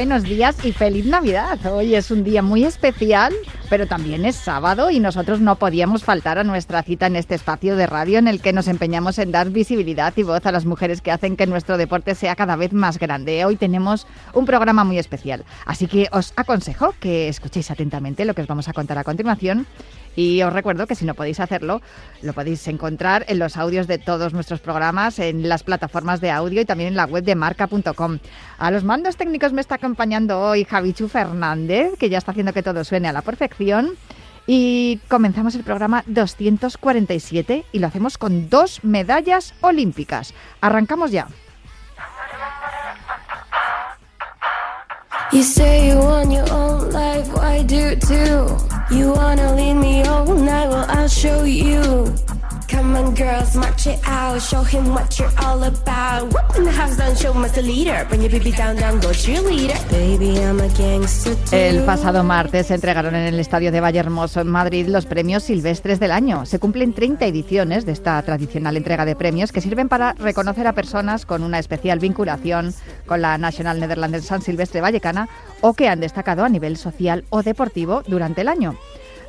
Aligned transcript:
Buenos 0.00 0.22
días 0.22 0.64
y 0.64 0.72
feliz 0.72 1.04
Navidad. 1.04 1.58
Hoy 1.66 1.94
es 1.94 2.10
un 2.10 2.24
día 2.24 2.40
muy 2.40 2.64
especial, 2.64 3.34
pero 3.68 3.86
también 3.86 4.24
es 4.24 4.34
sábado 4.34 4.90
y 4.90 4.98
nosotros 4.98 5.40
no 5.40 5.56
podíamos 5.56 6.04
faltar 6.04 6.38
a 6.38 6.42
nuestra 6.42 6.82
cita 6.82 7.06
en 7.06 7.16
este 7.16 7.34
espacio 7.34 7.76
de 7.76 7.86
radio 7.86 8.18
en 8.18 8.26
el 8.26 8.40
que 8.40 8.54
nos 8.54 8.66
empeñamos 8.66 9.18
en 9.18 9.30
dar 9.30 9.50
visibilidad 9.50 10.14
y 10.16 10.22
voz 10.22 10.46
a 10.46 10.52
las 10.52 10.64
mujeres 10.64 11.02
que 11.02 11.10
hacen 11.10 11.36
que 11.36 11.46
nuestro 11.46 11.76
deporte 11.76 12.14
sea 12.14 12.34
cada 12.34 12.56
vez 12.56 12.72
más 12.72 12.98
grande. 12.98 13.44
Hoy 13.44 13.56
tenemos 13.56 14.06
un 14.32 14.46
programa 14.46 14.84
muy 14.84 14.98
especial, 14.98 15.44
así 15.66 15.86
que 15.86 16.08
os 16.12 16.32
aconsejo 16.34 16.94
que 16.98 17.28
escuchéis 17.28 17.70
atentamente 17.70 18.24
lo 18.24 18.32
que 18.32 18.40
os 18.40 18.48
vamos 18.48 18.68
a 18.68 18.72
contar 18.72 18.96
a 18.96 19.04
continuación 19.04 19.66
y 20.16 20.42
os 20.42 20.52
recuerdo 20.52 20.86
que 20.86 20.94
si 20.94 21.04
no 21.04 21.14
podéis 21.14 21.40
hacerlo, 21.40 21.80
lo 22.22 22.32
podéis 22.32 22.66
encontrar 22.68 23.24
en 23.28 23.38
los 23.38 23.56
audios 23.56 23.86
de 23.86 23.98
todos 23.98 24.32
nuestros 24.32 24.60
programas, 24.60 25.18
en 25.18 25.48
las 25.48 25.62
plataformas 25.62 26.20
de 26.20 26.30
audio 26.30 26.60
y 26.60 26.64
también 26.64 26.88
en 26.88 26.96
la 26.96 27.04
web 27.04 27.24
de 27.24 27.34
marca.com. 27.34 28.18
A 28.58 28.70
los 28.70 28.84
mandos 28.84 29.16
técnicos 29.16 29.52
me 29.52 29.60
está 29.60 29.76
acompañando 29.76 30.40
hoy 30.40 30.64
Javichu 30.64 31.08
Fernández, 31.08 31.92
que 31.98 32.08
ya 32.08 32.18
está 32.18 32.32
haciendo 32.32 32.52
que 32.52 32.62
todo 32.62 32.84
suene 32.84 33.08
a 33.08 33.12
la 33.12 33.22
perfección. 33.22 33.90
Y 34.46 34.98
comenzamos 35.08 35.54
el 35.54 35.62
programa 35.62 36.02
247 36.06 37.66
y 37.70 37.78
lo 37.78 37.86
hacemos 37.86 38.18
con 38.18 38.48
dos 38.48 38.82
medallas 38.82 39.54
olímpicas. 39.60 40.34
Arrancamos 40.60 41.12
ya. 41.12 41.28
You 48.90 49.12
wanna 49.12 49.54
lead 49.54 49.74
me 49.74 50.02
all 50.02 50.26
night, 50.34 50.68
well, 50.68 50.84
I'll 50.88 51.06
show 51.06 51.44
you. 51.44 52.12
Come 52.70 52.94
on, 52.94 53.14
girls, 53.16 53.56
march 53.56 53.88
it 53.88 53.98
out. 54.06 54.40
Show 54.40 54.62
him 54.62 54.94
what 54.94 55.18
you're 55.18 55.32
all 55.44 55.60
about. 55.64 56.32
Whoop 56.32 56.64
the 56.64 56.70
house, 56.70 57.20
show 57.20 57.32
him 57.32 57.42
leader. 57.66 58.06
Bring 58.08 58.22
your 58.22 58.30
baby 58.30 58.52
down, 58.52 58.76
down, 58.76 59.00
go 59.00 59.08
cheerleader. 59.08 59.76
Baby, 59.90 60.38
I'm 60.38 60.60
a 60.60 60.68
gangster. 60.78 61.36
El 61.50 61.82
pasado 61.82 62.22
martes 62.22 62.68
se 62.68 62.74
entregaron 62.74 63.16
en 63.16 63.26
el 63.26 63.40
Estadio 63.40 63.72
de 63.72 63.80
Vallehermoso 63.80 64.40
en 64.40 64.46
Madrid 64.46 64.86
los 64.86 65.06
premios 65.06 65.42
silvestres 65.42 65.98
del 65.98 66.12
año. 66.12 66.46
Se 66.46 66.60
cumplen 66.60 66.92
30 66.92 67.26
ediciones 67.26 67.86
de 67.86 67.92
esta 67.92 68.22
tradicional 68.22 68.76
entrega 68.76 69.04
de 69.04 69.16
premios 69.16 69.50
que 69.50 69.60
sirven 69.60 69.88
para 69.88 70.12
reconocer 70.12 70.68
a 70.68 70.72
personas 70.72 71.26
con 71.26 71.42
una 71.42 71.58
especial 71.58 71.98
vinculación 71.98 72.72
con 73.04 73.20
la 73.20 73.36
National 73.36 73.80
Netherlands 73.80 74.26
San 74.26 74.42
Silvestre 74.42 74.80
Vallecana 74.80 75.28
o 75.60 75.74
que 75.74 75.88
han 75.88 75.98
destacado 75.98 76.44
a 76.44 76.48
nivel 76.48 76.76
social 76.76 77.24
o 77.30 77.42
deportivo 77.42 78.04
durante 78.06 78.42
el 78.42 78.48
año. 78.48 78.76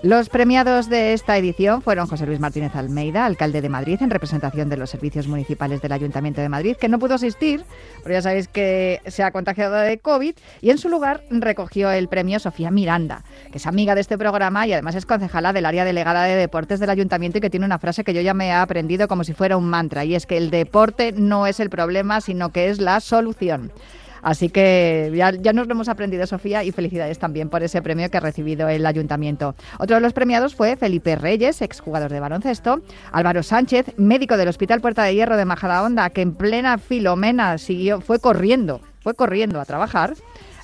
Los 0.04 0.30
premiados 0.30 0.90
de 0.90 1.14
esta 1.14 1.38
edición 1.38 1.84
fueron 1.84 2.08
José 2.08 2.26
Luis 2.26 2.40
Martínez 2.40 2.76
Almeida, 2.76 3.24
alcalde 3.24 3.62
de 3.62 3.70
Madrid, 3.70 4.00
en 4.02 4.10
representación 4.10 4.68
de 4.68 4.76
los 4.76 4.90
servicios 4.90 5.28
municipales 5.28 5.80
del 5.80 5.92
Ayuntamiento 5.92 6.42
de 6.42 6.50
Madrid, 6.50 6.76
que 6.76 6.90
no 6.90 6.98
pudo 6.98 7.14
asistir, 7.14 7.64
porque 7.98 8.14
ya 8.14 8.24
sabéis 8.24 8.48
que 8.48 9.00
se 9.06 9.22
ha 9.22 9.30
contagiado 9.30 9.76
de 9.76 10.00
COVID, 10.00 10.34
y 10.60 10.72
en 10.72 10.80
su 10.80 10.90
lugar 10.90 11.24
recogió 11.30 11.92
el 11.92 12.08
premio 12.08 12.40
Sofía 12.40 12.72
Miranda, 12.72 13.24
que 13.52 13.60
es 13.60 13.68
amiga 13.68 13.94
de 13.94 14.02
este 14.02 14.18
programa 14.18 14.66
y 14.66 14.74
además 14.74 14.96
es 14.96 15.06
concejala 15.06 15.54
del 15.54 15.68
área 15.68 15.86
delegada 15.86 16.24
de 16.24 16.36
deportes 16.36 16.80
del 16.80 16.90
Ayuntamiento 16.90 17.38
y 17.38 17.42
que 17.42 17.52
tiene 17.52 17.68
una 17.68 17.78
frase 17.78 18.04
que 18.04 18.16
yo 18.16 18.22
ya 18.22 18.34
me 18.34 18.48
he 18.48 18.54
aprendido 18.54 19.08
como 19.08 19.24
si 19.24 19.34
fuera 19.34 19.56
un 19.56 19.70
mantra, 19.70 20.04
y 20.04 20.16
es 20.16 20.26
que 20.26 20.38
el 20.38 20.50
deporte 20.50 21.12
no 21.12 21.46
es 21.46 21.60
el 21.60 21.70
problema, 21.70 22.22
sino 22.22 22.52
que 22.52 22.70
es 22.70 22.82
la 22.82 23.02
solución. 23.02 23.72
Así 24.22 24.50
que 24.50 25.12
ya, 25.14 25.32
nos 25.54 25.68
lo 25.68 25.74
hemos 25.74 25.90
aprendido, 25.90 26.26
Sofía, 26.28 26.64
y 26.64 26.72
felicidades 26.72 27.20
también 27.20 27.50
por 27.50 27.64
ese 27.64 27.82
premio 27.82 28.10
que 28.10 28.18
ha 28.18 28.22
recibido 28.22 28.70
el 28.70 28.86
ayuntamiento. 28.86 29.56
Otro 29.80 29.96
de 29.96 30.02
los 30.02 30.14
premiados 30.14 30.56
fue 30.56 30.76
Felipe 30.76 31.16
Reyes, 31.16 31.62
exjugador 31.62 32.12
de 32.12 32.20
baloncesto, 32.20 32.82
Álvaro 33.12 33.44
Sánchez, 33.44 33.94
médico 33.98 34.38
del 34.38 34.48
Hospital 34.48 34.82
Puerta 34.82 35.04
de 35.04 35.16
Hierro 35.16 35.38
de 35.38 35.46
Majadahonda, 35.46 36.10
que 36.10 36.22
en 36.22 36.34
plena 36.34 36.78
Filomena 36.78 37.58
siguió, 37.58 38.02
fue 38.02 38.20
corriendo, 38.20 38.82
fue 39.02 39.14
corriendo 39.14 39.60
a 39.60 39.66
trabajar 39.66 40.14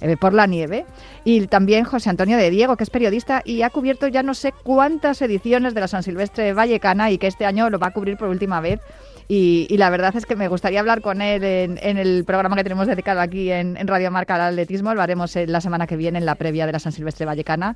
eh, 0.02 0.18
por 0.18 0.34
la 0.34 0.48
nieve. 0.48 0.86
Y 1.24 1.48
también 1.48 1.84
José 1.84 2.10
Antonio 2.10 2.38
de 2.38 2.50
Diego, 2.50 2.78
que 2.78 2.84
es 2.84 2.90
periodista 2.90 3.42
y 3.44 3.64
ha 3.64 3.70
cubierto 3.70 4.08
ya 4.08 4.24
no 4.24 4.34
sé 4.34 4.54
cuántas 4.64 5.22
ediciones 5.22 5.74
de 5.74 5.82
la 5.82 5.88
San 5.88 6.04
Silvestre 6.04 6.54
Vallecana 6.54 7.12
y 7.12 7.18
que 7.18 7.28
este 7.28 7.46
año 7.46 7.70
lo 7.70 7.80
va 7.80 7.88
a 7.88 7.92
cubrir 7.92 8.18
por 8.18 8.30
última 8.30 8.62
vez 8.62 8.80
y, 9.28 9.76
la 9.78 9.90
verdad 9.90 10.16
es 10.16 10.26
que 10.26 10.36
me 10.36 10.48
gustaría 10.48 10.80
hablar 10.80 11.02
con 11.02 11.22
él 11.22 11.44
en, 11.44 11.98
el 11.98 12.24
programa 12.26 12.56
que 12.56 12.64
tenemos 12.64 12.88
dedicado 12.88 13.20
aquí 13.20 13.52
en, 13.52 13.76
Radio 13.88 14.12
Marca 14.12 14.36
al 14.36 14.42
atletismo. 14.42 14.94
Lo 14.94 15.02
haremos 15.02 15.36
la 15.36 15.62
semana 15.62 15.88
que 15.88 15.98
viene 15.98 16.20
en 16.20 16.26
la 16.26 16.36
previa 16.36 16.66
de 16.66 16.72
la 16.72 16.80
San 16.80 16.92
Silvestre 16.92 17.26
Vallecana, 17.26 17.76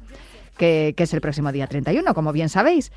que, 0.58 0.94
que 0.96 1.04
es 1.04 1.14
el 1.14 1.22
próximo 1.22 1.52
día 1.52 1.68
31, 1.68 2.14
como 2.14 2.32
bien 2.32 2.50
sabéis. 2.50 2.92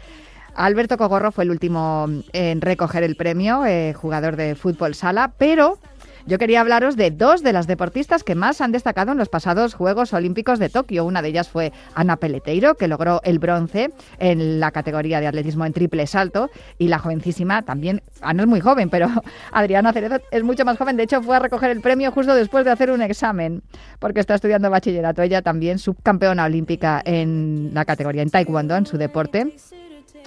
Alberto 0.55 0.97
Cogorro 0.97 1.33
fue 1.33 1.45
el 1.45 1.51
último 1.51 2.07
en 2.33 2.61
recoger 2.61 3.03
el 3.03 3.17
premio, 3.17 3.67
eh, 3.67 3.93
jugador 3.93 4.37
de 4.37 4.55
fútbol 4.55 4.95
sala, 4.95 5.33
pero 5.37 5.79
yo 6.27 6.39
quería 6.39 6.63
hablaros 6.63 6.97
de 6.97 7.11
dos 7.11 7.43
de 7.43 7.53
las 7.53 7.67
deportistas 7.67 8.25
que 8.25 8.35
más 8.35 8.63
han 8.63 8.73
destacado 8.73 9.13
en 9.13 9.19
los 9.19 9.29
pasados 9.29 9.75
Juegos 9.75 10.15
Olímpicos 10.15 10.59
de 10.59 10.71
Tokio. 10.71 11.05
Una 11.05 11.21
de 11.21 11.29
ellas 11.29 11.49
fue 11.49 11.73
Ana 11.95 12.17
Peleteiro, 12.17 12.77
que 12.77 12.89
logró 12.89 13.21
el 13.25 13.39
bronce 13.39 13.93
en 14.19 14.59
la 14.59 14.71
categoría 14.71 15.21
de 15.21 15.27
atletismo 15.27 15.67
en 15.67 15.75
triple 15.75 16.07
salto, 16.07 16.51
y 16.79 16.89
la 16.89 16.99
jovencísima 16.99 17.63
también, 17.63 18.03
Ana 18.23 18.45
es 18.45 18.49
muy 18.49 18.61
joven, 18.61 18.89
pero 18.89 19.09
Adriana 19.53 19.93
Cerezo 19.93 20.17
es 20.31 20.43
mucho 20.43 20.65
más 20.65 20.79
joven. 20.79 20.97
De 20.97 21.03
hecho, 21.03 21.23
fue 21.23 21.37
a 21.37 21.41
recoger 21.41 21.71
el 21.71 21.83
premio 21.83 22.11
justo 22.11 22.35
después 22.35 22.65
de 22.65 22.71
hacer 22.71 22.91
un 22.91 23.03
examen, 23.03 23.63
porque 23.99 24.21
está 24.21 24.35
estudiando 24.35 24.71
bachillerato. 24.71 25.21
Ella 25.21 25.43
también 25.43 25.79
subcampeona 25.79 26.45
olímpica 26.45 27.03
en 27.05 27.71
la 27.75 27.85
categoría 27.85 28.23
en 28.23 28.31
taekwondo, 28.31 28.77
en 28.77 28.87
su 28.87 28.97
deporte. 28.97 29.55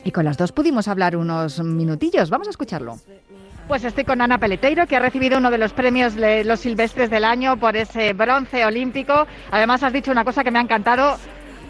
Y 0.03 0.11
con 0.11 0.25
las 0.25 0.37
dos 0.37 0.51
pudimos 0.51 0.87
hablar 0.87 1.17
unos 1.17 1.61
minutillos. 1.63 2.29
Vamos 2.29 2.47
a 2.47 2.51
escucharlo. 2.51 2.97
Pues 3.67 3.83
estoy 3.83 4.05
con 4.05 4.21
Ana 4.21 4.37
Peleteiro, 4.37 4.87
que 4.87 4.95
ha 4.95 4.99
recibido 5.01 5.39
uno 5.39 5.51
de 5.51 5.57
los 5.57 5.73
premios 5.73 6.15
de 6.15 6.45
los 6.45 6.61
silvestres 6.61 7.09
del 7.09 7.25
año 7.25 7.57
por 7.57 7.75
ese 7.75 8.13
bronce 8.13 8.65
olímpico. 8.65 9.27
Además, 9.51 9.83
has 9.83 9.91
dicho 9.91 10.09
una 10.09 10.23
cosa 10.23 10.41
que 10.41 10.51
me 10.51 10.59
ha 10.59 10.61
encantado. 10.61 11.17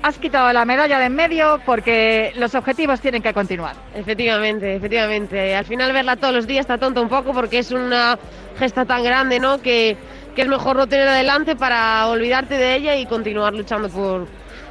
Has 0.03 0.19
quitado 0.19 0.53
la 0.53 0.63
medalla 0.63 0.99
de 0.99 1.05
en 1.05 1.15
medio 1.15 1.59
porque 1.65 2.33
los 2.35 2.53
objetivos 2.53 3.01
tienen 3.01 3.23
que 3.23 3.33
continuar. 3.33 3.75
Efectivamente, 3.95 4.75
efectivamente. 4.75 5.55
Al 5.55 5.65
final 5.65 5.91
verla 5.91 6.17
todos 6.17 6.35
los 6.35 6.45
días 6.45 6.61
está 6.61 6.77
tonto 6.77 7.01
un 7.01 7.09
poco 7.09 7.33
porque 7.33 7.57
es 7.57 7.71
una 7.71 8.19
gesta 8.59 8.85
tan 8.85 9.03
grande, 9.03 9.39
¿no? 9.39 9.59
Que, 9.59 9.97
que 10.35 10.43
es 10.43 10.47
mejor 10.47 10.75
no 10.75 10.85
tener 10.85 11.07
adelante 11.07 11.55
para 11.55 12.07
olvidarte 12.09 12.59
de 12.59 12.75
ella 12.75 12.95
y 12.95 13.07
continuar 13.07 13.55
luchando 13.55 13.89
por, 13.89 14.27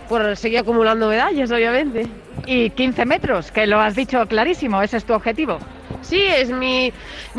por 0.08 0.36
seguir 0.36 0.60
acumulando 0.60 1.08
medallas, 1.08 1.50
obviamente. 1.50 2.06
Y 2.46 2.70
15 2.70 3.04
metros, 3.04 3.50
que 3.50 3.66
lo 3.66 3.80
has 3.80 3.96
dicho 3.96 4.24
clarísimo, 4.26 4.80
ese 4.80 4.98
es 4.98 5.04
tu 5.04 5.12
objetivo. 5.12 5.58
Sí, 6.02 6.20
es 6.22 6.50
mi, 6.50 6.92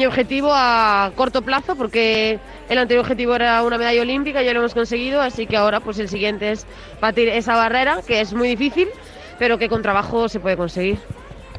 objetivo 0.06 0.52
a 0.54 1.12
corto 1.16 1.42
plazo 1.42 1.76
porque 1.76 2.40
el 2.70 2.78
anterior 2.78 3.04
objetivo 3.04 3.36
era 3.36 3.64
una 3.64 3.78
medalla 3.78 4.02
olímpica, 4.02 4.42
ya 4.42 4.54
lo 4.54 4.60
hemos 4.60 4.74
conseguido, 4.74 5.22
así 5.22 5.48
que 5.48 5.58
ahora 5.58 5.80
pues 5.80 6.00
el 6.00 6.10
siguiente 6.10 6.52
es 6.52 6.66
batir 7.02 7.30
esa 7.30 7.56
barrera, 7.56 8.02
que 8.06 8.22
es 8.22 8.34
muy 8.34 8.50
difícil, 8.50 8.88
pero 9.40 9.58
que 9.58 9.70
con 9.70 9.82
trabajo 9.82 10.28
se 10.30 10.40
puede 10.40 10.58
conseguir. 10.58 11.00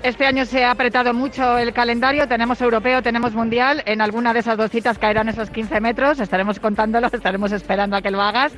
Este 0.02 0.26
año 0.26 0.44
se 0.44 0.64
ha 0.64 0.70
apretado 0.70 1.12
mucho 1.12 1.58
el 1.58 1.72
calendario, 1.72 2.28
tenemos 2.28 2.60
europeo, 2.60 3.02
tenemos 3.02 3.32
mundial, 3.32 3.82
en 3.84 4.00
alguna 4.00 4.32
de 4.32 4.40
esas 4.40 4.56
dos 4.56 4.70
citas 4.70 4.96
caerán 4.96 5.28
esos 5.28 5.50
15 5.50 5.80
metros, 5.80 6.20
estaremos 6.20 6.60
contándolo, 6.60 7.08
estaremos 7.12 7.50
esperando 7.50 7.96
a 7.96 8.02
que 8.02 8.12
lo 8.12 8.22
hagas. 8.22 8.52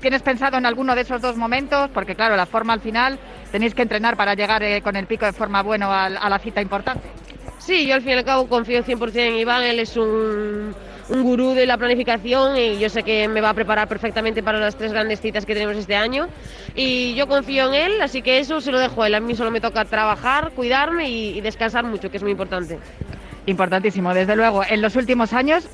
¿Tienes 0.00 0.22
pensado 0.22 0.56
en 0.56 0.64
alguno 0.64 0.94
de 0.94 1.02
esos 1.02 1.20
dos 1.20 1.36
momentos? 1.36 1.90
Porque 1.92 2.14
claro, 2.14 2.36
la 2.36 2.46
forma 2.46 2.72
al 2.72 2.80
final 2.80 3.18
tenéis 3.52 3.74
que 3.74 3.82
entrenar 3.82 4.16
para 4.16 4.34
llegar 4.34 4.62
eh, 4.62 4.80
con 4.80 4.96
el 4.96 5.06
pico 5.06 5.26
de 5.26 5.32
forma 5.32 5.62
bueno 5.62 5.92
a 5.92 6.08
la 6.08 6.38
cita 6.38 6.62
importante. 6.62 7.06
Sí, 7.66 7.84
yo 7.84 7.96
al 7.96 8.02
fin 8.02 8.12
y 8.12 8.14
al 8.14 8.24
cabo 8.24 8.46
confío 8.46 8.84
100% 8.84 9.16
en 9.16 9.34
Iván, 9.38 9.64
él 9.64 9.80
es 9.80 9.96
un, 9.96 10.72
un, 11.08 11.22
gurú 11.24 11.52
de 11.52 11.66
la 11.66 11.76
planificación 11.76 12.56
y 12.56 12.78
yo 12.78 12.88
sé 12.88 13.02
que 13.02 13.26
me 13.26 13.40
va 13.40 13.50
a 13.50 13.54
preparar 13.54 13.88
perfectamente 13.88 14.40
para 14.40 14.60
las 14.60 14.76
tres 14.76 14.92
grandes 14.92 15.20
citas 15.20 15.44
que 15.44 15.52
tenemos 15.52 15.76
este 15.76 15.96
año 15.96 16.28
y 16.76 17.14
yo 17.14 17.26
confío 17.26 17.66
en 17.66 17.74
él, 17.74 18.00
así 18.00 18.22
que 18.22 18.38
eso 18.38 18.60
se 18.60 18.70
lo 18.70 18.78
dejo 18.78 19.02
a 19.02 19.08
él, 19.08 19.16
a 19.16 19.20
mí 19.20 19.34
solo 19.34 19.50
me 19.50 19.60
toca 19.60 19.84
trabajar, 19.84 20.52
cuidarme 20.52 21.10
y, 21.10 21.38
y 21.38 21.40
descansar 21.40 21.84
mucho, 21.84 22.08
que 22.08 22.18
es 22.18 22.22
muy 22.22 22.30
importante. 22.30 22.78
Importantísimo, 23.46 24.14
desde 24.14 24.36
luego. 24.36 24.62
En 24.68 24.80
los 24.80 24.94
últimos 24.94 25.32
años 25.32 25.68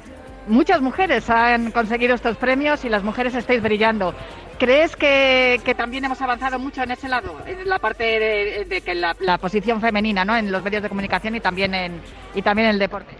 muchas 0.46 0.80
mujeres 0.80 1.28
han 1.30 1.70
conseguido 1.70 2.14
estos 2.14 2.36
premios 2.36 2.84
y 2.84 2.88
las 2.88 3.02
mujeres 3.02 3.34
estáis 3.34 3.62
brillando. 3.62 4.14
¿Crees 4.58 4.94
que, 4.94 5.60
también 5.76 6.04
hemos 6.04 6.20
avanzado 6.20 6.58
mucho 6.58 6.82
en 6.82 6.92
ese 6.92 7.08
lado, 7.08 7.36
en 7.46 7.68
la 7.68 7.78
parte 7.78 8.04
de, 8.04 8.64
de 8.68 8.80
que 8.80 8.94
la, 8.94 9.16
la, 9.20 9.38
posición 9.38 9.80
femenina, 9.80 10.24
¿no? 10.24 10.36
En 10.36 10.52
los 10.52 10.62
medios 10.62 10.82
de 10.82 10.88
comunicación 10.88 11.34
y 11.34 11.40
también 11.40 11.74
en 11.74 12.00
y 12.34 12.42
también 12.42 12.68
en 12.68 12.74
el 12.74 12.78
deporte. 12.78 13.16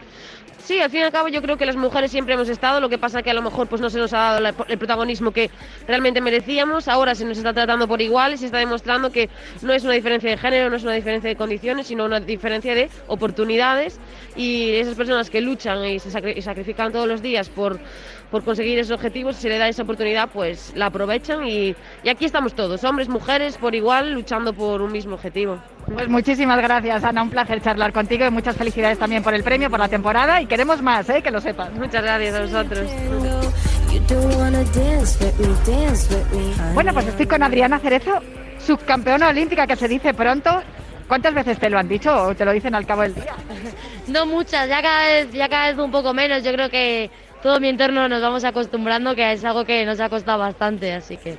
Sí, 0.65 0.79
al 0.79 0.91
fin 0.91 1.01
y 1.01 1.03
al 1.03 1.11
cabo 1.11 1.27
yo 1.27 1.43
creo 1.43 1.57
que 1.57 1.67
las 1.67 1.75
mujeres 1.75 2.13
siempre 2.13 2.35
hemos 2.35 2.49
estado, 2.49 2.81
lo 2.81 2.89
que 2.89 2.97
pasa 2.97 3.21
que 3.23 3.31
a 3.31 3.35
lo 3.35 3.43
mejor 3.43 3.67
pues 3.67 3.81
no 3.81 3.91
se 3.91 3.99
nos 3.99 4.13
ha 4.13 4.39
dado 4.39 4.65
el 4.69 4.79
protagonismo 4.79 5.33
que 5.33 5.51
realmente 5.89 6.21
merecíamos, 6.21 6.87
ahora 6.87 7.17
se 7.17 7.25
nos 7.25 7.37
está 7.37 7.53
tratando 7.53 7.89
por 7.89 8.01
igual 8.01 8.35
y 8.35 8.39
se 8.39 8.47
está 8.47 8.59
demostrando 8.59 9.11
que 9.11 9.29
no 9.63 9.73
es 9.73 9.83
una 9.83 9.95
diferencia 9.95 10.31
de 10.31 10.37
género, 10.37 10.71
no 10.71 10.77
es 10.77 10.85
una 10.85 10.93
diferencia 10.93 11.29
de 11.29 11.35
condiciones, 11.35 11.89
sino 11.89 12.05
una 12.05 12.21
diferencia 12.21 12.77
de 12.77 12.89
oportunidades. 13.09 13.99
Y 14.37 14.71
esas 14.75 14.95
personas 14.95 15.31
que 15.31 15.41
luchan 15.41 15.85
y 15.85 15.99
se 15.99 16.09
y 16.37 16.43
sacrifican 16.43 16.93
todos 16.93 17.09
los 17.09 17.23
días 17.23 17.49
por, 17.49 17.81
por 18.33 18.43
conseguir 18.43 18.79
esos 18.79 18.93
objetivos, 18.93 19.37
si 19.37 19.43
se 19.43 19.49
le 19.51 19.59
da 19.59 19.69
esa 19.69 19.83
oportunidad, 19.83 20.31
pues 20.31 20.73
la 20.75 20.87
aprovechan 20.87 21.47
y, 21.47 21.77
y 22.03 22.09
aquí 22.09 22.25
estamos 22.25 22.55
todos, 22.55 22.83
hombres, 22.83 23.11
mujeres, 23.11 23.59
por 23.59 23.75
igual, 23.75 24.15
luchando 24.15 24.55
por 24.55 24.81
un 24.81 24.91
mismo 24.91 25.17
objetivo. 25.17 25.59
Pues 25.93 26.09
muchísimas 26.09 26.59
gracias, 26.63 27.05
Ana. 27.05 27.23
Un 27.23 27.29
placer 27.29 27.61
charlar 27.61 27.93
contigo 27.93 28.25
y 28.25 28.31
muchas 28.31 28.57
felicidades 28.57 28.99
también 28.99 29.23
por 29.23 29.35
el 29.35 29.45
premio, 29.45 29.69
por 29.69 29.79
la 29.79 29.89
temporada. 29.89 30.41
Y 30.41 30.47
queremos 30.47 30.81
más, 30.81 31.09
¿eh? 31.11 31.21
que 31.21 31.31
lo 31.31 31.43
sepas. 31.43 31.73
Muchas 31.75 32.03
gracias 32.03 32.35
a 32.35 32.41
vosotros. 32.41 32.91
Bueno, 36.73 36.95
pues 36.95 37.07
estoy 37.09 37.27
con 37.27 37.43
Adriana 37.43 37.79
Cerezo, 37.79 38.19
subcampeona 38.59 39.29
olímpica, 39.29 39.67
que 39.67 39.77
se 39.77 39.89
dice 39.89 40.15
pronto. 40.15 40.63
¿Cuántas 41.07 41.35
veces 41.35 41.59
te 41.59 41.69
lo 41.69 41.79
han 41.79 41.89
dicho 41.89 42.29
o 42.29 42.35
te 42.35 42.47
lo 42.47 42.53
dicen 42.53 42.75
al 42.75 42.87
cabo 42.87 43.03
del 43.03 43.15
día? 43.15 43.35
No 44.09 44.27
muchas, 44.27 44.69
ya 44.69 44.83
cada 44.83 45.07
vez, 45.07 45.33
ya 45.33 45.49
cada 45.49 45.69
vez 45.69 45.79
un 45.79 45.91
poco 45.91 46.13
menos. 46.13 46.43
Yo 46.43 46.53
creo 46.53 46.69
que 46.69 47.09
todo 47.43 47.61
mi 47.61 47.69
entorno 47.69 48.09
nos 48.09 48.23
vamos 48.23 48.45
acostumbrando, 48.45 49.15
que 49.15 49.33
es 49.33 49.45
algo 49.45 49.65
que 49.65 49.85
nos 49.85 50.01
ha 50.01 50.09
costado 50.09 50.39
bastante, 50.39 50.93
así 50.95 51.19
que 51.19 51.39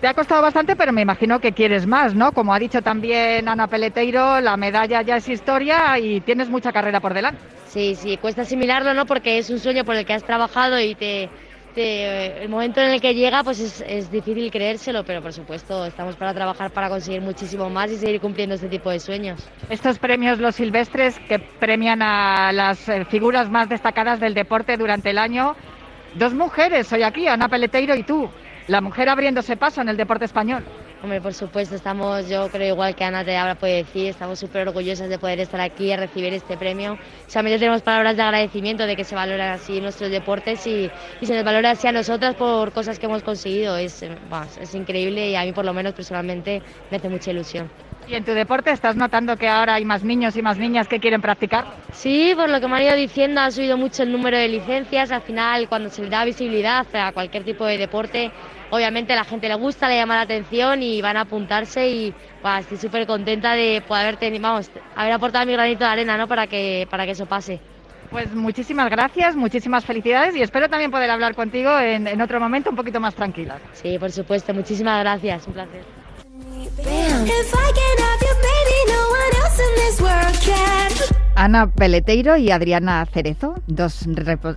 Te 0.00 0.08
ha 0.08 0.14
costado 0.14 0.42
bastante, 0.42 0.76
pero 0.76 0.92
me 0.92 1.02
imagino 1.02 1.40
que 1.40 1.52
quieres 1.52 1.86
más, 1.86 2.14
¿no? 2.14 2.32
Como 2.32 2.52
ha 2.52 2.58
dicho 2.58 2.82
también 2.82 3.48
Ana 3.48 3.68
Peleteiro, 3.68 4.40
la 4.40 4.56
medalla 4.56 5.02
ya 5.02 5.16
es 5.16 5.28
historia 5.28 5.98
y 5.98 6.20
tienes 6.20 6.50
mucha 6.50 6.72
carrera 6.72 7.00
por 7.00 7.14
delante. 7.14 7.42
sí, 7.64 7.94
sí, 7.96 8.18
cuesta 8.18 8.42
asimilarlo, 8.42 8.94
¿no? 8.94 9.06
Porque 9.06 9.38
es 9.38 9.50
un 9.50 9.60
sueño 9.60 9.84
por 9.84 9.96
el 9.96 10.04
que 10.04 10.12
has 10.14 10.24
trabajado 10.24 10.80
y 10.80 10.94
te, 10.94 11.32
te- 11.74 12.42
el 12.42 12.48
momento 12.48 12.80
en 12.80 12.90
el 12.90 13.00
que 13.00 13.14
llega, 13.14 13.42
pues 13.42 13.60
es, 13.60 13.84
es 13.86 14.10
difícil 14.10 14.50
creérselo, 14.50 15.04
pero 15.04 15.20
por 15.22 15.32
supuesto 15.32 15.84
estamos 15.86 16.16
para 16.16 16.32
trabajar 16.32 16.70
para 16.70 16.88
conseguir 16.88 17.20
muchísimo 17.20 17.68
más 17.70 17.90
y 17.90 17.96
seguir 17.96 18.20
cumpliendo 18.20 18.54
este 18.54 18.68
tipo 18.68 18.90
de 18.90 19.00
sueños. 19.00 19.40
Estos 19.68 19.98
premios, 19.98 20.38
los 20.38 20.54
silvestres, 20.54 21.18
que 21.28 21.38
premian 21.38 22.00
a 22.02 22.52
las 22.52 22.88
eh, 22.88 23.04
figuras 23.04 23.50
más 23.50 23.68
destacadas 23.68 24.20
del 24.20 24.34
deporte 24.34 24.76
durante 24.76 25.10
el 25.10 25.18
año. 25.18 25.54
Dos 26.14 26.32
mujeres 26.34 26.92
hoy 26.92 27.02
aquí, 27.02 27.26
Ana 27.26 27.48
Peleteiro 27.48 27.94
y 27.96 28.02
tú. 28.04 28.28
La 28.68 28.80
mujer 28.80 29.08
abriéndose 29.08 29.56
paso 29.56 29.82
en 29.82 29.88
el 29.88 29.96
deporte 29.96 30.24
español. 30.24 30.64
Hombre, 31.04 31.20
por 31.20 31.34
supuesto, 31.34 31.74
estamos, 31.74 32.30
yo 32.30 32.48
creo 32.48 32.72
igual 32.72 32.94
que 32.94 33.04
Ana 33.04 33.22
te 33.22 33.36
ahora 33.36 33.56
puede 33.56 33.84
decir, 33.84 34.06
estamos 34.06 34.38
súper 34.38 34.66
orgullosas 34.66 35.10
de 35.10 35.18
poder 35.18 35.38
estar 35.38 35.60
aquí 35.60 35.92
y 35.92 35.96
recibir 35.96 36.32
este 36.32 36.56
premio. 36.56 36.96
Solamente 37.26 37.58
tenemos 37.58 37.82
palabras 37.82 38.16
de 38.16 38.22
agradecimiento 38.22 38.86
de 38.86 38.96
que 38.96 39.04
se 39.04 39.14
valoran 39.14 39.50
así 39.50 39.82
nuestros 39.82 40.10
deportes 40.10 40.66
y, 40.66 40.90
y 41.20 41.26
se 41.26 41.34
nos 41.34 41.44
valora 41.44 41.72
así 41.72 41.86
a 41.86 41.92
nosotras 41.92 42.34
por 42.36 42.72
cosas 42.72 42.98
que 42.98 43.04
hemos 43.04 43.22
conseguido. 43.22 43.76
Es, 43.76 44.02
eh, 44.02 44.16
es 44.58 44.74
increíble 44.74 45.28
y 45.28 45.36
a 45.36 45.42
mí 45.42 45.52
por 45.52 45.66
lo 45.66 45.74
menos 45.74 45.92
personalmente 45.92 46.62
me 46.90 46.96
hace 46.96 47.10
mucha 47.10 47.32
ilusión. 47.32 47.70
¿Y 48.06 48.14
en 48.14 48.24
tu 48.24 48.32
deporte 48.32 48.70
estás 48.70 48.96
notando 48.96 49.36
que 49.36 49.48
ahora 49.48 49.74
hay 49.74 49.84
más 49.84 50.04
niños 50.04 50.36
y 50.36 50.42
más 50.42 50.58
niñas 50.58 50.88
que 50.88 51.00
quieren 51.00 51.20
practicar? 51.20 51.66
Sí, 51.92 52.32
por 52.34 52.48
lo 52.48 52.60
que 52.60 52.68
me 52.68 52.76
han 52.76 52.82
ido 52.82 52.96
diciendo, 52.96 53.42
ha 53.42 53.50
subido 53.50 53.76
mucho 53.76 54.02
el 54.02 54.12
número 54.12 54.38
de 54.38 54.48
licencias. 54.48 55.10
Al 55.10 55.22
final, 55.22 55.68
cuando 55.68 55.88
se 55.90 56.02
le 56.02 56.08
da 56.08 56.24
visibilidad 56.24 56.86
a 56.94 57.12
cualquier 57.12 57.44
tipo 57.44 57.64
de 57.64 57.78
deporte, 57.78 58.30
obviamente 58.74 59.12
a 59.12 59.16
la 59.16 59.24
gente 59.24 59.48
le 59.48 59.54
gusta, 59.54 59.88
le 59.88 59.96
llama 59.96 60.16
la 60.16 60.22
atención 60.22 60.82
y 60.82 61.00
van 61.00 61.16
a 61.16 61.22
apuntarse. 61.22 61.88
Y 61.88 62.14
bah, 62.42 62.58
estoy 62.60 62.76
súper 62.76 63.06
contenta 63.06 63.52
de 63.54 63.82
poder 63.86 64.06
haber, 64.06 64.18
teni- 64.18 64.40
vamos, 64.40 64.70
haber 64.96 65.12
aportado 65.12 65.46
mi 65.46 65.52
granito 65.52 65.84
de 65.84 65.90
arena 65.90 66.16
¿no? 66.16 66.26
para, 66.26 66.46
que, 66.46 66.86
para 66.90 67.04
que 67.06 67.12
eso 67.12 67.26
pase. 67.26 67.60
Pues 68.10 68.32
muchísimas 68.32 68.90
gracias, 68.90 69.34
muchísimas 69.34 69.84
felicidades 69.84 70.36
y 70.36 70.42
espero 70.42 70.68
también 70.68 70.90
poder 70.90 71.10
hablar 71.10 71.34
contigo 71.34 71.76
en, 71.78 72.06
en 72.06 72.20
otro 72.20 72.38
momento 72.38 72.70
un 72.70 72.76
poquito 72.76 73.00
más 73.00 73.14
tranquila. 73.14 73.58
Sí, 73.72 73.98
por 73.98 74.12
supuesto. 74.12 74.52
Muchísimas 74.54 75.00
gracias. 75.00 75.46
Un 75.46 75.52
placer. 75.54 75.82
Ana 81.36 81.70
Peleteiro 81.70 82.36
y 82.36 82.50
Adriana 82.50 83.04
Cerezo, 83.06 83.54
dos 83.66 84.06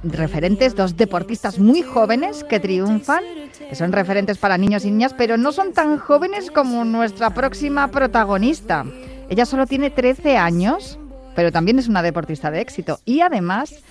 referentes, 0.03 0.75
dos 0.75 0.95
deportistas 0.95 1.59
muy 1.59 1.81
jóvenes 1.81 2.44
que 2.44 2.59
triunfan, 2.59 3.23
que 3.69 3.75
son 3.75 3.91
referentes 3.91 4.38
para 4.38 4.57
niños 4.57 4.85
y 4.85 4.91
niñas, 4.91 5.13
pero 5.13 5.38
no 5.38 5.51
son 5.51 5.73
tan 5.73 5.97
jóvenes 5.97 6.51
como 6.51 6.85
nuestra 6.85 7.31
próxima 7.31 7.88
protagonista. 7.89 8.85
Ella 9.29 9.45
solo 9.45 9.65
tiene 9.65 9.89
13 9.89 10.38
años, 10.38 10.99
pero 11.35 11.51
también 11.51 11.79
es 11.79 11.88
una 11.88 12.03
deportista 12.03 12.51
de 12.51 12.61
éxito 12.61 12.99
y 13.05 13.21
además 13.21 13.83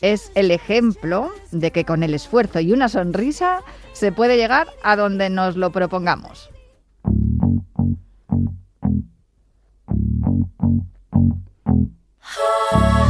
es 0.00 0.30
el 0.34 0.50
ejemplo 0.50 1.32
de 1.52 1.70
que 1.70 1.84
con 1.84 2.02
el 2.02 2.14
esfuerzo 2.14 2.60
y 2.60 2.72
una 2.72 2.88
sonrisa 2.88 3.60
se 3.92 4.12
puede 4.12 4.36
llegar 4.36 4.68
a 4.82 4.94
donde 4.94 5.30
nos 5.30 5.56
lo 5.56 5.72
propongamos. 5.72 6.50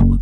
Good 0.02 0.20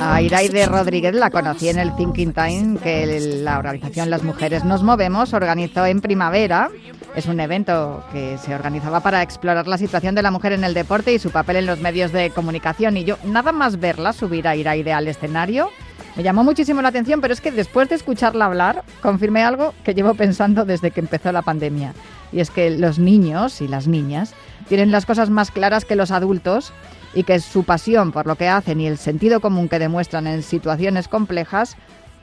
a 0.00 0.22
Iraide 0.22 0.66
Rodríguez 0.66 1.14
la 1.14 1.30
conocí 1.30 1.68
en 1.68 1.78
el 1.78 1.94
Thinking 1.96 2.32
Time 2.32 2.78
que 2.78 3.06
la 3.42 3.58
organización 3.58 4.10
Las 4.10 4.22
Mujeres 4.22 4.64
Nos 4.64 4.82
Movemos 4.82 5.32
organizó 5.32 5.86
en 5.86 6.00
primavera. 6.00 6.70
Es 7.14 7.26
un 7.26 7.40
evento 7.40 8.04
que 8.12 8.38
se 8.38 8.54
organizaba 8.54 9.00
para 9.00 9.22
explorar 9.22 9.66
la 9.66 9.78
situación 9.78 10.14
de 10.14 10.22
la 10.22 10.30
mujer 10.30 10.52
en 10.52 10.64
el 10.64 10.74
deporte 10.74 11.12
y 11.12 11.18
su 11.18 11.30
papel 11.30 11.56
en 11.56 11.66
los 11.66 11.80
medios 11.80 12.12
de 12.12 12.30
comunicación. 12.30 12.96
Y 12.96 13.04
yo, 13.04 13.18
nada 13.24 13.52
más 13.52 13.78
verla 13.78 14.12
subir 14.12 14.48
a 14.48 14.56
Iraide 14.56 14.92
al 14.92 15.08
escenario, 15.08 15.70
me 16.16 16.22
llamó 16.22 16.44
muchísimo 16.44 16.80
la 16.80 16.88
atención, 16.88 17.20
pero 17.20 17.34
es 17.34 17.40
que 17.40 17.50
después 17.50 17.88
de 17.88 17.96
escucharla 17.96 18.44
hablar, 18.44 18.84
confirmé 19.02 19.42
algo 19.42 19.74
que 19.82 19.94
llevo 19.94 20.14
pensando 20.14 20.64
desde 20.64 20.92
que 20.92 21.00
empezó 21.00 21.32
la 21.32 21.42
pandemia. 21.42 21.92
Y 22.32 22.40
es 22.40 22.50
que 22.50 22.70
los 22.70 23.00
niños 23.00 23.60
y 23.60 23.66
las 23.66 23.88
niñas 23.88 24.34
tienen 24.68 24.92
las 24.92 25.06
cosas 25.06 25.28
más 25.28 25.50
claras 25.50 25.84
que 25.84 25.96
los 25.96 26.12
adultos 26.12 26.72
y 27.14 27.24
que 27.24 27.40
su 27.40 27.64
pasión 27.64 28.12
por 28.12 28.26
lo 28.26 28.36
que 28.36 28.48
hacen 28.48 28.80
y 28.80 28.86
el 28.86 28.98
sentido 28.98 29.40
común 29.40 29.68
que 29.68 29.78
demuestran 29.78 30.26
en 30.26 30.42
situaciones 30.42 31.08
complejas 31.08 31.76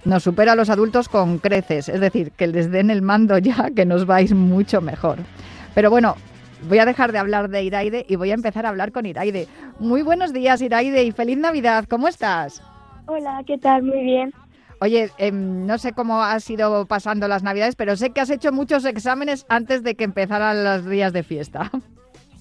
nos 0.06 0.24
supera 0.24 0.54
a 0.54 0.56
los 0.56 0.70
adultos 0.70 1.10
con 1.10 1.38
creces, 1.38 1.88
es 1.88 2.00
decir, 2.00 2.32
que 2.32 2.48
les 2.48 2.72
den 2.72 2.90
el 2.90 3.02
mando 3.02 3.38
ya, 3.38 3.70
que 3.76 3.86
nos 3.86 4.06
vais 4.06 4.34
mucho 4.34 4.82
mejor. 4.82 5.18
Pero 5.76 5.90
bueno, 5.90 6.16
voy 6.68 6.80
a 6.80 6.86
dejar 6.86 7.12
de 7.12 7.20
hablar 7.20 7.50
de 7.50 7.64
Iraide 7.64 8.06
y 8.08 8.16
voy 8.16 8.32
a 8.32 8.36
empezar 8.36 8.66
a 8.66 8.70
hablar 8.70 8.94
con 8.94 9.06
Iraide. 9.06 9.48
Muy 9.80 10.02
buenos 10.02 10.34
días, 10.34 10.62
Iraide, 10.62 11.04
y 11.04 11.12
feliz 11.12 11.38
Navidad, 11.38 11.86
¿cómo 11.90 12.08
estás? 12.08 12.64
Hola, 13.06 13.44
¿qué 13.46 13.58
tal? 13.58 13.84
Muy 13.84 14.04
bien. 14.04 14.34
Oye, 14.80 15.12
em, 15.18 15.68
no 15.68 15.78
sé 15.78 15.94
cómo 15.94 16.24
has 16.24 16.50
ido 16.50 16.86
pasando 16.88 17.28
las 17.28 17.44
Navidades, 17.44 17.76
pero 17.76 17.96
sé 17.96 18.10
que 18.10 18.22
has 18.22 18.32
hecho 18.32 18.52
muchos 18.52 18.84
exámenes 18.86 19.46
antes 19.48 19.84
de 19.84 19.94
que 19.96 20.04
empezaran 20.04 20.64
los 20.64 20.90
días 20.90 21.14
de 21.14 21.24
fiesta. 21.24 21.70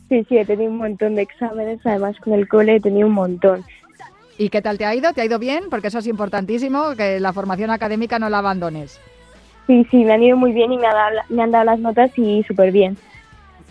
Sí, 0.09 0.25
sí, 0.29 0.39
he 0.39 0.45
tenido 0.45 0.71
un 0.71 0.79
montón 0.79 1.15
de 1.15 1.23
exámenes, 1.23 1.79
además 1.85 2.19
con 2.19 2.33
el 2.33 2.49
cole 2.49 2.77
he 2.77 2.81
tenido 2.81 3.07
un 3.07 3.13
montón. 3.13 3.65
¿Y 4.39 4.49
qué 4.49 4.63
tal 4.63 4.79
te 4.79 4.87
ha 4.87 4.95
ido? 4.95 5.13
¿Te 5.13 5.21
ha 5.21 5.25
ido 5.25 5.39
bien? 5.39 5.65
Porque 5.71 5.89
eso 5.89 5.99
es 5.99 6.07
importantísimo, 6.07 6.97
que 6.97 7.21
la 7.21 7.33
formación 7.33 7.71
académica 7.71 8.19
no 8.19 8.29
la 8.31 8.39
abandones. 8.39 8.99
Sí, 9.67 9.87
sí, 9.91 9.99
me 9.99 10.15
han 10.15 10.23
ido 10.23 10.37
muy 10.37 10.53
bien 10.53 10.73
y 10.73 10.79
me, 10.79 10.83
dado 10.89 11.21
han 11.43 11.51
dado 11.53 11.65
las 11.65 11.79
notas 11.79 12.11
y 12.17 12.43
súper 12.43 12.73
bien. 12.73 12.97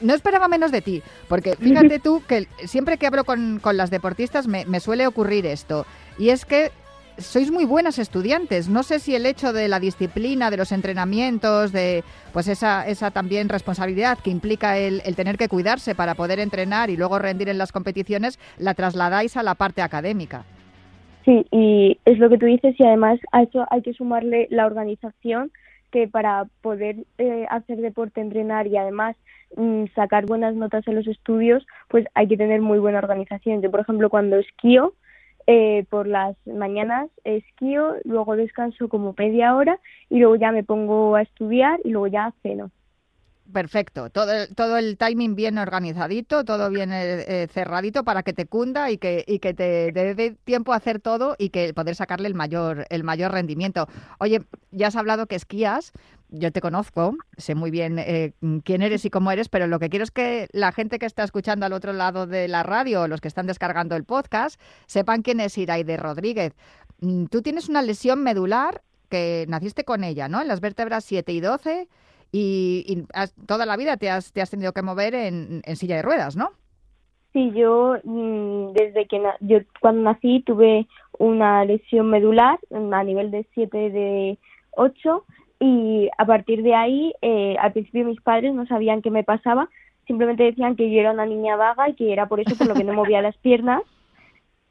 No 0.02 0.14
esperaba 0.14 0.48
menos 0.48 0.72
de 0.72 0.82
ti, 0.82 1.02
porque 1.28 1.56
fíjate 1.58 2.00
tú 2.00 2.24
que 2.26 2.48
siempre 2.66 2.98
que 2.98 3.08
hablo 3.08 3.26
con, 3.26 3.60
con 3.60 3.76
las 3.76 3.90
deportistas 3.90 4.48
me, 4.48 4.64
me 4.66 4.80
suele 4.80 5.08
ocurrir 5.08 5.46
esto, 5.46 5.86
y 6.20 6.30
es 6.30 6.46
que 6.46 6.70
sois 7.18 7.52
muy 7.52 7.66
buenas 7.66 7.98
estudiantes. 8.00 8.70
No 8.70 8.84
sé 8.84 9.00
si 9.00 9.16
el 9.16 9.26
hecho 9.26 9.52
de 9.52 9.68
la 9.68 9.80
disciplina, 9.80 10.52
de 10.52 10.58
los 10.58 10.72
entrenamientos, 10.72 11.72
de 11.72 12.04
pues 12.32 12.48
esa, 12.48 12.88
esa 12.88 13.12
también 13.12 13.50
responsabilidad 13.50 14.20
que 14.20 14.30
implica 14.30 14.78
el, 14.78 15.02
el 15.06 15.16
tener 15.16 15.38
que 15.38 15.48
cuidarse 15.48 15.96
para 15.96 16.16
poder 16.16 16.40
entrenar 16.40 16.90
y 16.90 16.98
luego 16.98 17.20
rendir 17.20 17.50
en 17.50 17.58
las 17.58 17.72
competiciones, 17.72 18.40
la 18.58 18.74
trasladáis 18.74 19.36
a 19.38 19.44
la 19.44 19.56
parte 19.56 19.82
académica. 19.82 20.44
Sí, 21.26 21.46
y 21.52 22.00
es 22.06 22.18
lo 22.20 22.30
que 22.30 22.38
tú 22.38 22.46
dices 22.46 22.76
y 22.80 22.84
además 22.84 23.20
a 23.32 23.44
eso 23.44 23.66
hay 23.70 23.82
que 23.82 23.94
sumarle 23.94 24.48
la 24.50 24.66
organización 24.66 25.52
que 25.92 26.08
para 26.08 26.46
poder 26.62 26.98
eh, 27.18 27.46
hacer 27.50 27.78
deporte, 27.78 28.22
entrenar 28.22 28.68
y 28.68 28.78
además 28.78 29.16
mm, 29.56 29.86
sacar 29.96 30.26
buenas 30.26 30.56
notas 30.56 30.88
en 30.88 30.96
los 30.96 31.08
estudios, 31.08 31.66
pues 31.88 32.06
hay 32.14 32.28
que 32.28 32.38
tener 32.38 32.62
muy 32.62 32.80
buena 32.80 33.00
organización. 33.00 33.62
Yo, 33.62 33.72
por 33.72 33.82
ejemplo, 33.82 34.10
cuando 34.10 34.38
esquío, 34.38 34.94
eh, 35.52 35.84
por 35.90 36.06
las 36.06 36.38
mañanas 36.46 37.10
esquío, 37.24 37.96
luego 38.04 38.36
descanso 38.36 38.88
como 38.88 39.16
media 39.18 39.56
hora 39.56 39.80
y 40.08 40.20
luego 40.20 40.36
ya 40.36 40.52
me 40.52 40.64
pongo 40.64 41.16
a 41.16 41.24
estudiar 41.24 41.80
y 41.84 41.90
luego 41.90 42.06
ya 42.06 42.32
ceno. 42.44 42.70
perfecto. 43.52 44.12
Todo 44.12 44.32
el, 44.32 44.54
todo 44.54 44.78
el 44.78 44.96
timing 44.96 45.34
bien 45.34 45.58
organizadito, 45.58 46.46
todo 46.46 46.70
bien 46.70 46.94
eh, 46.94 47.26
eh, 47.28 47.48
cerradito 47.52 48.04
para 48.04 48.22
que 48.22 48.34
te 48.34 48.46
cunda 48.46 48.92
y 48.92 49.00
que, 49.00 49.26
y 49.26 49.40
que 49.40 49.56
te, 49.56 49.92
dé 49.92 50.36
tiempo 50.44 50.72
a 50.72 50.76
hacer 50.76 51.00
todo 51.00 51.36
y 51.40 51.50
que 51.50 51.74
poder 51.74 51.96
sacarle 51.96 52.28
el 52.28 52.36
mayor, 52.36 52.86
el 52.92 53.04
mayor 53.04 53.32
rendimiento. 53.32 53.88
Oye, 54.20 54.42
ya 54.70 54.90
has 54.90 54.96
hablado 54.96 55.26
que 55.26 55.36
esquías. 55.36 55.94
Yo 56.32 56.52
te 56.52 56.62
conozco, 56.62 57.16
sé 57.38 57.56
muy 57.56 57.72
bien 57.72 57.98
eh, 57.98 58.34
quién 58.64 58.84
eres 58.84 59.04
y 59.04 59.10
cómo 59.10 59.32
eres, 59.32 59.50
pero 59.50 59.66
lo 59.66 59.80
que 59.80 59.90
quiero 59.90 60.04
es 60.04 60.12
que 60.12 60.48
la 60.52 60.72
gente 60.72 61.00
que 61.00 61.08
está 61.08 61.24
escuchando 61.24 61.66
al 61.66 61.74
otro 61.74 61.92
lado 61.92 62.28
de 62.28 62.48
la 62.48 62.62
radio, 62.62 63.08
los 63.08 63.20
que 63.20 63.28
están 63.28 63.48
descargando 63.48 63.96
el 63.96 64.04
podcast, 64.04 64.62
sepan 64.86 65.24
quién 65.24 65.40
es 65.40 65.58
Iraide 65.58 65.98
Rodríguez. 65.98 66.54
Mm, 67.02 67.26
tú 67.26 67.42
tienes 67.42 67.68
una 67.68 67.82
lesión 67.82 68.22
medular 68.22 68.82
que 69.10 69.46
naciste 69.50 69.84
con 69.84 70.04
ella, 70.04 70.28
¿no? 70.28 70.40
En 70.40 70.48
las 70.48 70.62
vértebras 70.62 71.04
7 71.06 71.32
y 71.34 71.40
12 71.40 71.88
y, 72.32 73.06
toda 73.48 73.66
la 73.66 73.76
vida 73.76 73.98
te 73.98 74.10
has, 74.10 74.32
te 74.32 74.42
has 74.42 74.52
tenido 74.52 74.72
que 74.72 74.84
mover 74.84 75.16
en, 75.16 75.64
silla 75.76 75.96
de 75.96 76.04
ruedas, 76.04 76.36
¿no? 76.36 76.52
Sí, 77.34 77.52
yo 77.56 77.96
mm, 78.04 78.74
desde 78.74 79.08
que 79.08 79.22
yo 79.42 79.60
cuando 79.82 80.02
nací 80.04 80.44
tuve 80.46 80.88
una 81.18 81.66
lesión 81.66 82.10
medular 82.10 82.60
a 82.72 83.04
nivel 83.04 83.32
de 83.32 83.48
7 83.54 83.78
de 83.78 84.38
8 84.72 85.26
y 85.60 86.10
a 86.18 86.26
partir 86.26 86.64
de 86.64 86.74
ahí 86.74 87.14
eh, 87.22 87.58
al 87.60 87.74
principio 87.74 88.06
mis 88.06 88.22
padres 88.22 88.54
no 88.54 88.66
sabían 88.66 89.02
qué 89.02 89.12
me 89.12 89.24
pasaba, 89.24 89.70
simplemente 90.08 90.44
decían 90.44 90.76
que 90.76 90.90
yo 90.90 91.00
era 91.00 91.12
una 91.12 91.26
niña 91.26 91.56
vaga 91.58 91.90
y 91.90 91.94
que 91.96 92.14
era 92.14 92.28
por 92.28 92.40
eso 92.40 92.56
por 92.58 92.68
lo 92.68 92.74
que 92.74 92.84
no 92.84 92.94
movía 92.94 93.22
las 93.22 93.38
piernas. 93.38 93.82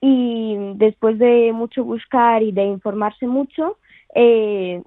Y 0.00 0.56
después 0.76 1.18
de 1.18 1.52
mucho 1.52 1.84
buscar 1.84 2.42
y 2.42 2.52
de 2.52 2.64
informarse 2.64 3.26
mucho 3.26 3.78
eh, 4.14 4.82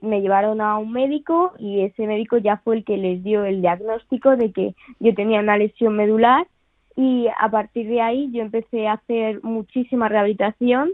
me 0.00 0.20
llevaron 0.22 0.60
a 0.60 0.78
un 0.78 0.92
médico 0.92 1.52
y 1.58 1.82
ese 1.82 2.06
médico 2.06 2.38
ya 2.38 2.56
fue 2.58 2.76
el 2.76 2.84
que 2.84 2.96
les 2.96 3.22
dio 3.22 3.44
el 3.44 3.60
diagnóstico 3.60 4.36
de 4.36 4.52
que 4.52 4.74
yo 4.98 5.14
tenía 5.14 5.40
una 5.40 5.56
lesión 5.56 5.96
medular. 5.96 6.46
Y 6.96 7.26
a 7.38 7.50
partir 7.50 7.88
de 7.88 8.00
ahí 8.00 8.30
yo 8.32 8.42
empecé 8.42 8.86
a 8.86 8.94
hacer 8.94 9.42
muchísima 9.42 10.08
rehabilitación 10.08 10.90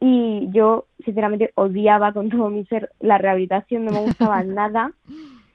y 0.00 0.48
yo 0.50 0.86
sinceramente 1.04 1.50
odiaba 1.54 2.12
con 2.12 2.28
todo 2.28 2.50
mi 2.50 2.64
ser 2.66 2.90
la 3.00 3.18
rehabilitación, 3.18 3.84
no 3.84 3.92
me 3.92 4.00
gustaba 4.00 4.42
nada 4.44 4.92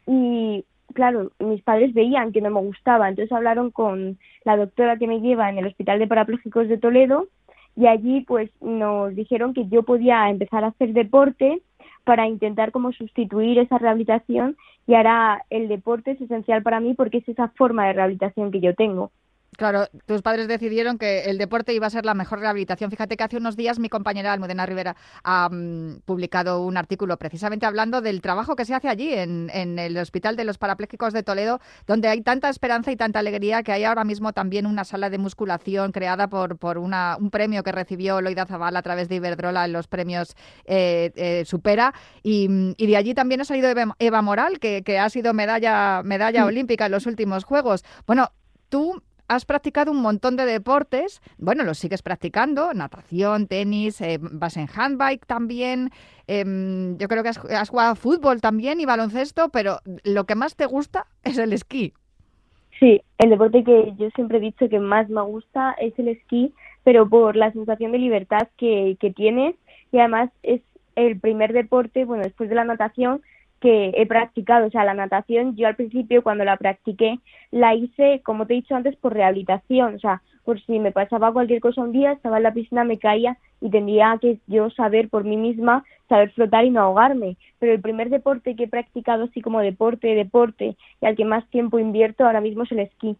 y 0.05 0.65
claro, 0.93 1.31
mis 1.39 1.61
padres 1.63 1.93
veían 1.93 2.31
que 2.31 2.41
no 2.41 2.49
me 2.49 2.61
gustaba, 2.61 3.09
entonces 3.09 3.31
hablaron 3.31 3.71
con 3.71 4.17
la 4.43 4.57
doctora 4.57 4.97
que 4.97 5.07
me 5.07 5.21
lleva 5.21 5.49
en 5.49 5.57
el 5.57 5.67
Hospital 5.67 5.99
de 5.99 6.07
Parapléjicos 6.07 6.67
de 6.67 6.77
Toledo 6.77 7.27
y 7.75 7.87
allí 7.87 8.21
pues 8.21 8.51
nos 8.61 9.15
dijeron 9.15 9.53
que 9.53 9.67
yo 9.67 9.83
podía 9.83 10.29
empezar 10.29 10.63
a 10.63 10.67
hacer 10.67 10.93
deporte 10.93 11.61
para 12.03 12.27
intentar 12.27 12.71
como 12.71 12.91
sustituir 12.91 13.59
esa 13.59 13.77
rehabilitación 13.77 14.57
y 14.87 14.95
ahora 14.95 15.45
el 15.49 15.67
deporte 15.69 16.11
es 16.11 16.21
esencial 16.21 16.61
para 16.61 16.79
mí 16.79 16.93
porque 16.93 17.19
es 17.19 17.29
esa 17.29 17.47
forma 17.49 17.87
de 17.87 17.93
rehabilitación 17.93 18.51
que 18.51 18.59
yo 18.59 18.75
tengo. 18.75 19.11
Claro, 19.63 19.87
tus 20.05 20.21
padres 20.21 20.49
decidieron 20.49 20.97
que 20.97 21.21
el 21.21 21.37
deporte 21.37 21.73
iba 21.73 21.87
a 21.87 21.89
ser 21.89 22.03
la 22.03 22.13
mejor 22.13 22.41
rehabilitación. 22.41 22.91
Fíjate 22.91 23.15
que 23.15 23.23
hace 23.23 23.37
unos 23.37 23.55
días 23.55 23.79
mi 23.79 23.87
compañera 23.87 24.33
Almudena 24.33 24.65
Rivera 24.65 24.97
ha 25.23 25.47
mm, 25.49 26.01
publicado 26.03 26.65
un 26.65 26.75
artículo 26.75 27.15
precisamente 27.15 27.65
hablando 27.65 28.01
del 28.01 28.19
trabajo 28.19 28.57
que 28.57 28.65
se 28.65 28.75
hace 28.75 28.89
allí 28.89 29.13
en, 29.13 29.49
el 29.79 29.97
Hospital 29.97 30.35
de 30.35 30.43
los 30.43 30.57
Parapléjicos 30.57 31.13
de 31.13 31.23
Toledo, 31.23 31.61
donde 31.87 32.09
hay 32.09 32.19
tanta 32.19 32.49
esperanza 32.49 32.91
y 32.91 32.97
tanta 32.97 33.19
alegría 33.19 33.63
que 33.63 33.71
hay 33.71 33.85
ahora 33.85 34.03
mismo 34.03 34.33
también 34.33 34.65
una 34.65 34.83
sala 34.83 35.09
de 35.09 35.17
musculación 35.17 35.93
creada 35.93 36.27
por, 36.27 36.57
por 36.57 36.77
una, 36.77 37.15
un 37.17 37.29
premio 37.29 37.63
que 37.63 37.71
recibió 37.71 38.19
Loida 38.19 38.45
Zavala 38.45 38.79
a 38.79 38.83
través 38.83 39.07
de 39.07 39.15
Iberdrola 39.15 39.63
en 39.63 39.71
los 39.71 39.87
premios 39.87 40.35
eh, 40.65 41.13
eh, 41.15 41.45
Supera. 41.45 41.93
Y, 42.21 42.75
de 42.75 42.97
allí 42.97 43.13
también 43.13 43.39
ha 43.39 43.45
salido 43.45 43.69
Eva, 43.97 44.21
Moral, 44.21 44.59
que, 44.59 44.99
ha 44.99 45.09
sido 45.09 45.33
medalla, 45.33 46.03
medalla 46.03 46.43
olímpica 46.43 46.87
en 46.87 46.91
los 46.91 47.05
últimos 47.05 47.45
Juegos. 47.45 47.85
Bueno, 48.05 48.29
tú 48.67 49.01
has 49.33 49.45
practicado 49.45 49.91
un 49.91 50.01
montón 50.01 50.35
de 50.35 50.45
deportes, 50.45 51.21
bueno, 51.37 51.63
los 51.63 51.77
sigues 51.77 52.01
practicando, 52.01 52.73
natación, 52.73 53.47
tenis, 53.47 53.99
eh, 54.01 54.17
vas 54.21 54.57
en 54.57 54.67
handbike 54.73 55.25
también, 55.25 55.89
em, 56.27 56.97
yo 56.97 57.07
creo 57.07 57.23
que 57.23 57.29
has, 57.29 57.69
jugado 57.69 57.95
fútbol 57.95 58.41
también 58.41 58.79
y 58.79 58.85
baloncesto, 58.85 59.49
pero 59.49 59.79
lo 60.03 60.25
que 60.25 60.35
más 60.35 60.55
te 60.55 60.65
gusta 60.65 61.07
es 61.23 61.37
el 61.37 61.53
esquí. 61.53 61.93
Sí, 62.79 63.01
el 63.19 63.29
deporte 63.29 63.63
que 63.63 63.93
yo 63.97 64.09
siempre 64.11 64.37
he 64.37 64.41
dicho 64.41 64.67
que 64.67 64.79
más 64.79 65.09
me 65.09 65.21
gusta 65.21 65.73
es 65.73 65.97
el 65.99 66.09
esquí, 66.09 66.53
pero 66.83 67.07
por 67.07 67.35
la 67.35 67.51
sensación 67.51 67.91
de 67.91 67.99
libertad 67.99 68.49
que, 68.57 68.97
que 68.99 69.11
tienes. 69.11 69.55
Y 69.91 69.99
además 69.99 70.31
es 70.41 70.61
el 70.95 71.19
primer 71.19 71.53
deporte, 71.53 72.05
bueno, 72.05 72.23
después 72.23 72.49
de 72.49 72.55
la 72.55 72.65
natación, 72.65 73.21
que 73.63 73.93
he 73.95 74.05
practicado. 74.05 74.67
O 74.67 74.69
sea, 74.69 74.83
la 74.83 74.93
natación, 74.93 75.55
yo 75.55 75.67
al 75.67 75.77
principio 75.77 76.21
cuando 76.21 76.43
la 76.43 76.57
practiqué, 76.57 77.19
la 77.49 77.73
hice, 77.73 78.21
como 78.25 78.45
te 78.45 78.53
he 78.53 78.57
dicho 78.57 78.75
antes, 78.75 78.97
por 78.97 79.13
rehabilitación. 79.13 79.95
O 79.95 79.99
sea, 79.99 80.21
por 80.43 80.61
si 80.65 80.79
me 80.79 80.91
pasaba 80.91 81.31
cualquier 81.31 81.61
cosa 81.61 81.81
un 81.81 81.93
día, 81.93 82.11
estaba 82.11 82.37
en 82.37 82.43
la 82.43 82.53
piscina, 82.53 82.83
me 82.83 82.99
caía 82.99 83.37
y 83.61 83.69
tendría 83.69 84.17
que 84.21 84.39
yo 84.47 84.69
saber 84.69 85.07
por 85.07 85.23
mí 85.23 85.37
misma, 85.37 85.85
saber 86.09 86.31
flotar 86.31 86.65
y 86.65 86.71
no 86.71 86.81
ahogarme. 86.81 87.37
Pero 87.59 87.71
el 87.71 87.79
primer 87.79 88.09
deporte 88.09 88.57
que 88.57 88.65
he 88.65 88.67
practicado 88.67 89.23
así 89.23 89.41
como 89.41 89.61
deporte, 89.61 90.13
deporte, 90.13 90.75
y 91.01 91.05
al 91.05 91.15
que 91.15 91.23
más 91.23 91.49
tiempo 91.49 91.79
invierto 91.79 92.25
ahora 92.25 92.41
mismo 92.41 92.63
es 92.63 92.71
el 92.73 92.79
esquí. 92.79 93.15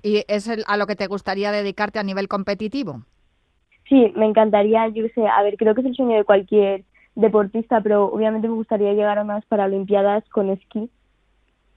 ¿Y 0.00 0.22
es 0.28 0.48
a 0.48 0.76
lo 0.76 0.86
que 0.86 0.94
te 0.94 1.08
gustaría 1.08 1.50
dedicarte 1.50 1.98
a 1.98 2.04
nivel 2.04 2.28
competitivo? 2.28 3.02
Sí, 3.88 4.12
me 4.14 4.26
encantaría, 4.26 4.86
yo 4.88 5.06
sé, 5.12 5.26
a 5.26 5.42
ver, 5.42 5.56
creo 5.56 5.74
que 5.74 5.80
es 5.80 5.88
el 5.88 5.96
sueño 5.96 6.18
de 6.18 6.24
cualquier 6.24 6.84
deportista, 7.16 7.80
pero 7.80 8.04
obviamente 8.06 8.46
me 8.46 8.54
gustaría 8.54 8.92
llegar 8.92 9.18
a 9.18 9.22
unas 9.22 9.44
Paralimpiadas 9.46 10.22
con 10.28 10.50
esquí. 10.50 10.88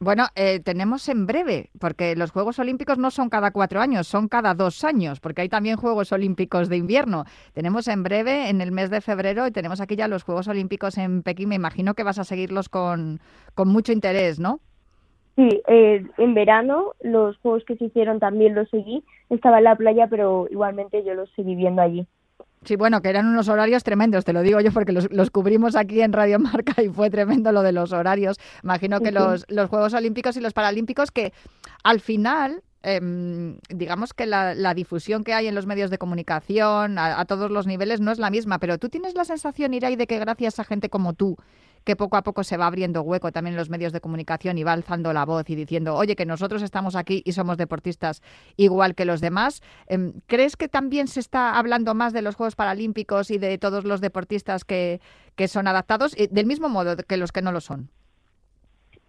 Bueno, 0.01 0.27
eh, 0.35 0.61
tenemos 0.61 1.09
en 1.09 1.25
breve, 1.25 1.71
porque 1.77 2.15
los 2.15 2.31
Juegos 2.31 2.57
Olímpicos 2.59 2.97
no 2.97 3.11
son 3.11 3.29
cada 3.29 3.51
cuatro 3.51 3.81
años, 3.81 4.07
son 4.07 4.29
cada 4.29 4.53
dos 4.53 4.85
años, 4.85 5.19
porque 5.19 5.41
hay 5.41 5.49
también 5.49 5.75
Juegos 5.75 6.13
Olímpicos 6.13 6.69
de 6.69 6.77
invierno. 6.77 7.25
Tenemos 7.53 7.89
en 7.89 8.03
breve, 8.03 8.49
en 8.49 8.61
el 8.61 8.71
mes 8.71 8.89
de 8.89 9.01
febrero, 9.01 9.45
y 9.45 9.51
tenemos 9.51 9.81
aquí 9.81 9.97
ya 9.97 10.07
los 10.07 10.23
Juegos 10.23 10.47
Olímpicos 10.47 10.97
en 10.97 11.21
Pekín. 11.21 11.49
Me 11.49 11.55
imagino 11.55 11.95
que 11.95 12.03
vas 12.03 12.17
a 12.17 12.23
seguirlos 12.23 12.69
con, 12.69 13.19
con 13.55 13.67
mucho 13.67 13.91
interés, 13.91 14.39
¿no? 14.39 14.61
Sí, 15.35 15.61
eh, 15.67 16.05
en 16.17 16.33
verano 16.33 16.93
los 17.01 17.37
Juegos 17.39 17.65
que 17.65 17.75
se 17.75 17.85
hicieron 17.85 18.21
también 18.21 18.55
los 18.55 18.69
seguí. 18.69 19.03
Estaba 19.29 19.57
en 19.57 19.65
la 19.65 19.75
playa, 19.75 20.07
pero 20.07 20.47
igualmente 20.49 21.03
yo 21.03 21.13
los 21.13 21.29
seguí 21.31 21.55
viendo 21.55 21.81
allí. 21.81 22.07
Sí, 22.65 22.75
bueno, 22.75 23.01
que 23.01 23.09
eran 23.09 23.25
unos 23.25 23.47
horarios 23.47 23.83
tremendos, 23.83 24.25
te 24.25 24.33
lo 24.33 24.41
digo 24.41 24.59
yo 24.59 24.71
porque 24.71 24.91
los, 24.91 25.31
cubrimos 25.31 25.75
aquí 25.75 26.01
en 26.01 26.11
Radio 26.11 26.39
Marca 26.39 26.81
y 26.81 26.89
fue 26.89 27.09
tremendo 27.09 27.51
lo 27.51 27.61
de 27.61 27.71
los 27.71 27.93
horarios. 27.93 28.37
Imagino 28.63 28.99
que 28.99 29.11
los, 29.11 29.45
los 29.47 29.69
Juegos 29.69 29.93
Olímpicos 29.93 30.35
y 30.35 30.41
los 30.41 30.53
Paralímpicos 30.53 31.11
que 31.11 31.31
al 31.83 32.01
final 32.01 32.61
em, 32.83 33.57
digamos 33.69 34.13
que 34.13 34.25
la, 34.25 34.73
difusión 34.73 35.23
que 35.23 35.33
hay 35.33 35.47
en 35.47 35.55
los 35.55 35.67
medios 35.67 35.89
de 35.89 35.97
comunicación 35.97 36.97
a, 36.97 37.19
a, 37.19 37.25
todos 37.25 37.49
los 37.49 37.65
niveles 37.65 38.01
no 38.01 38.11
es 38.11 38.19
la 38.19 38.29
misma, 38.29 38.59
pero 38.59 38.77
tú 38.77 38.89
tienes 38.89 39.15
la 39.15 39.23
sensación, 39.23 39.73
Irai, 39.73 39.95
de 39.95 40.07
que 40.07 40.19
gracias 40.19 40.59
a 40.59 40.65
gente 40.65 40.89
como 40.89 41.13
tú, 41.13 41.37
que 41.89 41.95
poco 41.95 42.17
a 42.17 42.21
poco 42.21 42.43
se 42.43 42.55
va 42.55 42.67
abriendo 42.67 43.01
hueco 43.01 43.31
también 43.31 43.55
en 43.55 43.57
los 43.57 43.71
medios 43.71 43.91
de 43.91 43.99
comunicación 43.99 44.59
y 44.59 44.63
va 44.63 44.73
alzando 44.73 45.11
la 45.11 45.25
voz 45.25 45.49
y 45.49 45.55
diciendo, 45.55 45.95
oye, 45.95 46.15
que 46.15 46.23
nosotros 46.23 46.61
estamos 46.61 46.95
aquí 46.95 47.23
y 47.25 47.31
somos 47.31 47.57
deportistas 47.57 48.21
igual 48.57 48.93
que 48.93 49.05
los 49.05 49.21
demás. 49.21 49.63
Em, 49.87 50.13
¿Crees 50.27 50.55
que 50.55 50.67
también 50.67 51.07
se 51.07 51.19
está 51.19 51.57
hablando 51.57 51.95
más 51.95 52.13
de 52.13 52.21
los 52.21 52.35
Juegos 52.35 52.55
Paralímpicos 52.55 53.31
y 53.31 53.39
de 53.39 53.57
todos 53.57 53.85
los 53.85 54.01
deportistas 54.01 54.65
que, 54.65 55.01
que 55.35 55.47
son 55.47 55.67
adaptados, 55.67 56.15
del 56.29 56.45
mismo 56.45 56.69
modo 56.69 56.95
que 56.95 57.17
los 57.17 57.31
que 57.31 57.41
no 57.41 57.51
lo 57.51 57.59
son? 57.59 57.89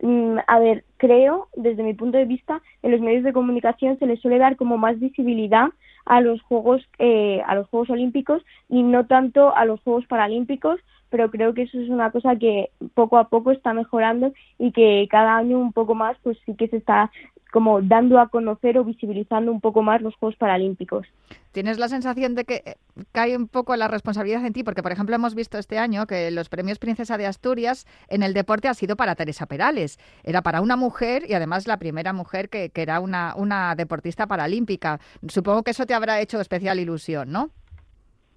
Mm, 0.00 0.38
a 0.46 0.58
ver, 0.58 0.84
creo, 0.96 1.48
desde 1.54 1.82
mi 1.82 1.92
punto 1.92 2.16
de 2.16 2.24
vista, 2.24 2.62
en 2.82 2.92
los 2.92 3.02
medios 3.02 3.24
de 3.24 3.34
comunicación 3.34 3.98
se 3.98 4.06
les 4.06 4.20
suele 4.20 4.38
dar 4.38 4.56
como 4.56 4.78
más 4.78 4.98
visibilidad 4.98 5.68
a 6.06 6.22
los 6.22 6.40
Juegos, 6.40 6.80
eh, 6.98 7.42
a 7.46 7.54
los 7.56 7.68
Juegos 7.68 7.90
Olímpicos 7.90 8.42
y 8.70 8.82
no 8.82 9.04
tanto 9.04 9.54
a 9.54 9.66
los 9.66 9.82
Juegos 9.82 10.06
Paralímpicos, 10.06 10.80
pero 11.10 11.30
creo 11.30 11.54
que 11.54 11.62
eso 11.62 11.78
es 11.80 11.88
una 11.88 12.10
cosa 12.10 12.36
que 12.36 12.70
poco 12.94 13.18
a 13.18 13.28
poco 13.28 13.50
está 13.50 13.74
mejorando 13.74 14.32
y 14.58 14.72
que 14.72 15.06
cada 15.10 15.36
año 15.36 15.58
un 15.58 15.72
poco 15.72 15.94
más 15.94 16.16
pues 16.22 16.38
sí 16.46 16.54
que 16.54 16.68
se 16.68 16.78
está 16.78 17.10
como 17.50 17.82
dando 17.82 18.18
a 18.18 18.28
conocer 18.28 18.78
o 18.78 18.84
visibilizando 18.84 19.52
un 19.52 19.60
poco 19.60 19.82
más 19.82 20.00
los 20.00 20.14
Juegos 20.16 20.36
Paralímpicos. 20.36 21.06
¿Tienes 21.52 21.78
la 21.78 21.88
sensación 21.88 22.36
de 22.36 22.44
que 22.44 22.62
eh, 22.64 22.74
cae 23.10 23.36
un 23.36 23.48
poco 23.48 23.74
la 23.74 23.88
responsabilidad 23.88 24.44
en 24.46 24.52
ti? 24.52 24.62
Porque, 24.62 24.82
por 24.82 24.92
ejemplo, 24.92 25.16
hemos 25.16 25.34
visto 25.34 25.58
este 25.58 25.78
año 25.78 26.06
que 26.06 26.30
los 26.30 26.48
premios 26.48 26.78
Princesa 26.78 27.18
de 27.18 27.26
Asturias 27.26 27.86
en 28.08 28.22
el 28.22 28.34
deporte 28.34 28.68
ha 28.68 28.74
sido 28.74 28.96
para 28.96 29.16
Teresa 29.16 29.46
Perales. 29.46 29.98
Era 30.22 30.42
para 30.42 30.60
una 30.60 30.76
mujer 30.76 31.24
y 31.28 31.34
además 31.34 31.66
la 31.66 31.78
primera 31.78 32.12
mujer 32.12 32.48
que, 32.48 32.70
que 32.70 32.82
era 32.82 33.00
una, 33.00 33.34
una 33.36 33.74
deportista 33.74 34.28
paralímpica. 34.28 35.00
Supongo 35.28 35.64
que 35.64 35.72
eso 35.72 35.86
te 35.86 35.94
habrá 35.94 36.20
hecho 36.20 36.40
especial 36.40 36.78
ilusión, 36.78 37.32
¿no? 37.32 37.50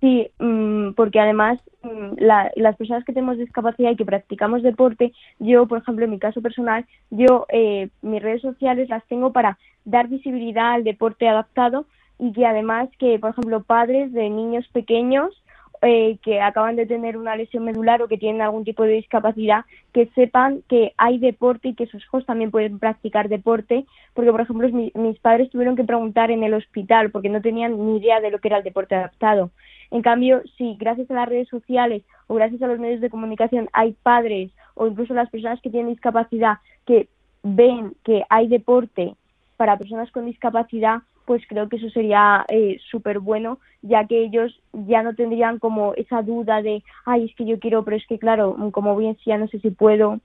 Sí, 0.04 0.30
mm, 0.38 0.96
porque 0.96 1.18
además 1.22 1.62
mm, 1.82 2.16
las 2.18 2.76
personas 2.76 3.06
que 3.06 3.14
tenemos 3.14 3.38
discapacidad 3.38 3.92
y 3.92 3.96
que 3.96 4.04
practicamos 4.04 4.62
deporte, 4.62 5.14
yo, 5.40 5.66
por 5.66 5.78
ejemplo, 5.78 6.04
en 6.04 6.12
mi 6.12 6.20
caso 6.20 6.42
personal, 6.42 6.86
yo 7.10 7.46
eh, 7.48 7.88
mis 8.02 8.22
redes 8.22 8.42
sociales 8.42 8.90
las 8.90 9.06
tengo 9.08 9.32
para 9.32 9.58
dar 9.86 10.10
visibilidad 10.10 10.74
al 10.74 10.84
deporte 10.84 11.30
adaptado 11.30 11.86
y 12.20 12.34
que 12.34 12.46
además 12.46 12.90
que, 13.00 13.18
por 13.18 13.30
ejemplo, 13.30 13.64
padres 13.64 14.12
de 14.12 14.30
niños 14.30 14.68
pequeños 14.74 15.42
eh, 15.84 16.18
que 16.24 16.42
acaban 16.42 16.75
de 16.75 16.86
tener 16.86 17.18
una 17.18 17.36
lesión 17.36 17.63
medular 17.66 18.02
o 18.02 18.08
que 18.08 18.18
tienen 18.18 18.42
algún 18.42 18.63
tipo 18.63 18.84
de 18.84 18.94
discapacidad, 18.94 19.66
que 19.94 20.08
sepan 20.16 20.63
que 20.68 20.94
hay 20.98 21.20
deporte 21.20 21.70
y 21.70 21.74
que 21.75 21.88
sus 21.88 22.02
hijos 22.04 22.25
también 22.25 22.52
pueden 22.52 22.80
practicar 22.80 23.30
deporte, 23.30 23.86
porque 24.13 24.32
por 24.32 24.42
ejemplo 24.42 24.70
mi- 24.70 24.92
mis 24.96 25.20
padres 25.20 25.50
tuvieron 25.50 25.75
que 25.75 25.84
preguntar 25.84 26.32
en 26.32 26.44
el 26.44 26.54
hospital 26.54 27.12
porque 27.12 27.30
no 27.30 27.42
tenían 27.42 27.86
ni 27.86 27.98
idea 27.98 28.22
de 28.22 28.32
lo 28.32 28.40
que 28.40 28.48
era 28.48 28.58
el 28.58 28.63
deporte 28.63 28.96
adaptado. 28.96 29.52
En 29.92 30.02
cambio, 30.02 30.42
si 30.58 30.75
gracias 30.75 31.12
a 31.12 31.16
las 31.16 31.30
redes 31.30 31.50
sociales 31.50 32.04
o 32.28 32.36
gracias 32.36 32.62
a 32.62 32.68
los 32.68 32.80
medios 32.80 33.02
de 33.02 33.10
comunicación 33.12 33.70
hay 33.74 33.94
padres 34.02 34.52
o 34.74 34.88
incluso 34.88 35.13
las 35.13 35.30
personas 35.30 35.62
que 35.62 35.70
tienen 35.70 35.92
discapacidad 35.92 36.58
que 36.86 37.08
ven 37.44 37.94
que 38.04 38.24
hay 38.30 38.48
deporte 38.48 39.16
para 39.58 39.78
personas 39.78 40.10
con 40.12 40.25
discapacidad, 40.25 41.00
pues 41.25 41.42
creo 41.48 41.70
que 41.70 41.77
eso 41.77 41.89
sería 41.89 42.46
eh, 42.50 42.77
súper 42.89 43.20
bueno, 43.20 43.60
ya 43.82 44.06
que 44.08 44.24
ellos 44.24 44.62
ya 44.74 45.03
no 45.03 45.15
tendrían 45.15 45.60
como 45.60 45.94
esa 45.96 46.22
duda 46.22 46.62
de, 46.62 46.84
ay, 47.06 47.25
es 47.25 47.36
que 47.36 47.46
yo 47.46 47.60
quiero, 47.60 47.84
pero 47.84 47.98
es 47.98 48.06
que 48.08 48.20
claro, 48.20 48.56
como 48.72 48.96
bien 48.98 49.18
ya 49.25 49.38
no 49.38 49.48
sé 49.48 49.60
si 49.60 49.70
puedo. 49.70 50.20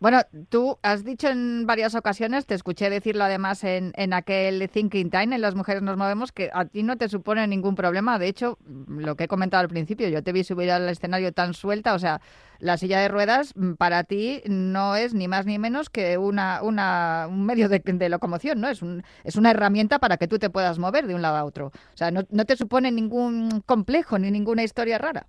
Bueno, 0.00 0.22
tú 0.48 0.78
has 0.82 1.04
dicho 1.04 1.28
en 1.28 1.66
varias 1.66 1.94
ocasiones, 1.94 2.46
te 2.46 2.54
escuché 2.54 2.88
decirlo 2.88 3.24
además 3.24 3.62
en, 3.64 3.92
en 3.96 4.14
aquel 4.14 4.70
Thinking 4.70 5.10
Time, 5.10 5.34
en 5.34 5.42
Las 5.42 5.54
Mujeres 5.54 5.82
Nos 5.82 5.98
Movemos, 5.98 6.32
que 6.32 6.48
a 6.54 6.64
ti 6.64 6.82
no 6.82 6.96
te 6.96 7.10
supone 7.10 7.46
ningún 7.46 7.74
problema. 7.74 8.18
De 8.18 8.26
hecho, 8.26 8.56
lo 8.88 9.14
que 9.14 9.24
he 9.24 9.28
comentado 9.28 9.60
al 9.60 9.68
principio, 9.68 10.08
yo 10.08 10.22
te 10.22 10.32
vi 10.32 10.42
subir 10.42 10.70
al 10.70 10.88
escenario 10.88 11.32
tan 11.34 11.52
suelta, 11.52 11.92
o 11.92 11.98
sea, 11.98 12.22
la 12.60 12.78
silla 12.78 12.98
de 13.00 13.08
ruedas 13.08 13.52
mm, 13.54 13.74
para 13.74 14.04
ti 14.04 14.40
no 14.46 14.96
es 14.96 15.12
ni 15.12 15.28
más 15.28 15.44
ni 15.44 15.58
menos 15.58 15.90
que 15.90 16.16
una, 16.16 16.62
una, 16.62 17.26
un 17.28 17.44
medio 17.44 17.68
de, 17.68 18.08
locomoción, 18.08 18.58
¿no? 18.58 18.68
Es, 18.68 18.80
un, 18.80 19.02
es 19.24 19.36
una 19.36 19.50
herramienta 19.50 19.98
para 19.98 20.16
que 20.16 20.28
tú 20.28 20.38
te 20.38 20.48
puedas 20.48 20.78
mover 20.78 21.06
de 21.08 21.14
un 21.14 21.20
lado 21.20 21.36
a 21.36 21.44
otro. 21.44 21.66
O 21.66 21.96
sea, 21.96 22.10
no 22.10 22.44
te 22.46 22.56
supone 22.56 22.90
ningún 22.90 23.60
complejo 23.66 24.18
ni 24.18 24.30
ninguna 24.30 24.62
historia 24.62 24.96
rara. 24.96 25.26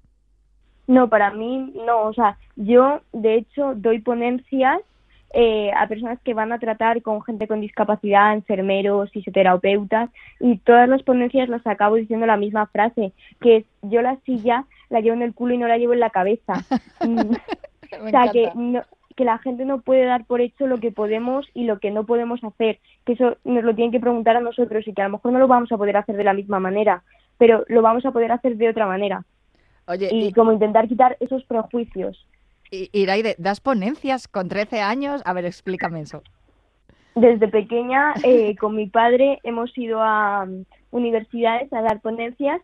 No, 0.91 1.07
para 1.07 1.31
mí 1.31 1.71
no, 1.85 2.01
o 2.01 2.13
sea, 2.13 2.35
yo 2.57 2.99
de 3.13 3.35
hecho 3.35 3.75
doy 3.75 3.99
ponencias 4.01 4.81
eh, 5.33 5.71
a 5.73 5.87
personas 5.87 6.19
que 6.19 6.33
van 6.33 6.51
a 6.51 6.59
tratar 6.59 7.01
con 7.01 7.21
gente 7.21 7.47
con 7.47 7.61
discapacidad, 7.61 8.33
enfermeros, 8.33 9.09
fisioterapeutas, 9.11 10.09
y 10.41 10.57
todas 10.57 10.89
las 10.89 11.01
ponencias 11.03 11.47
las 11.47 11.65
acabo 11.65 11.95
diciendo 11.95 12.25
la 12.25 12.35
misma 12.35 12.65
frase, 12.65 13.13
que 13.39 13.55
es 13.55 13.65
yo 13.83 14.01
la 14.01 14.17
silla 14.25 14.65
la 14.89 14.99
llevo 14.99 15.15
en 15.15 15.21
el 15.21 15.33
culo 15.33 15.53
y 15.53 15.59
no 15.59 15.69
la 15.69 15.77
llevo 15.77 15.93
en 15.93 16.01
la 16.01 16.09
cabeza. 16.09 16.55
Mm, 17.03 18.05
o 18.05 18.09
sea, 18.09 18.31
que, 18.31 18.51
no, 18.53 18.83
que 19.15 19.25
la 19.25 19.37
gente 19.39 19.65
no 19.65 19.81
puede 19.81 20.05
dar 20.05 20.25
por 20.25 20.39
hecho 20.39 20.67
lo 20.67 20.79
que 20.79 20.91
podemos 20.91 21.47
y 21.53 21.63
lo 21.63 21.79
que 21.79 21.89
no 21.89 22.05
podemos 22.05 22.43
hacer, 22.43 22.79
que 23.05 23.13
eso 23.13 23.37
nos 23.43 23.63
lo 23.63 23.73
tienen 23.73 23.91
que 23.91 23.99
preguntar 23.99 24.37
a 24.37 24.41
nosotros 24.41 24.87
y 24.87 24.93
que 24.93 25.01
a 25.01 25.05
lo 25.05 25.13
mejor 25.13 25.31
no 25.31 25.39
lo 25.39 25.47
vamos 25.47 25.71
a 25.71 25.77
poder 25.77 25.97
hacer 25.97 26.15
de 26.15 26.23
la 26.23 26.33
misma 26.33 26.59
manera, 26.59 27.01
pero 27.37 27.65
lo 27.69 27.81
vamos 27.81 28.05
a 28.05 28.11
poder 28.11 28.31
hacer 28.31 28.55
de 28.55 28.69
otra 28.69 28.85
manera. 28.85 29.25
Oye, 29.91 30.07
Y 30.11 30.27
y, 30.27 30.33
como 30.33 30.53
intentar 30.53 30.87
quitar 30.87 31.17
esos 31.19 31.43
prejuicios. 31.43 32.25
y- 32.71 32.89
Iraide, 32.93 33.35
¿das 33.37 33.59
ponencias 33.59 34.27
con 34.29 34.47
13 34.47 34.79
años? 34.79 35.21
A 35.25 35.33
ver, 35.33 35.43
explícame 35.45 35.99
eso. 36.01 36.23
Desde 37.15 37.49
pequeña, 37.49 38.13
eh, 38.23 38.55
con 38.59 38.75
mi 38.75 38.87
padre, 38.87 39.39
hemos 39.43 39.77
ido 39.77 40.01
a 40.01 40.45
mm, 40.45 40.63
universidades 40.91 41.71
a 41.73 41.81
dar 41.81 41.99
ponencias. 41.99 42.61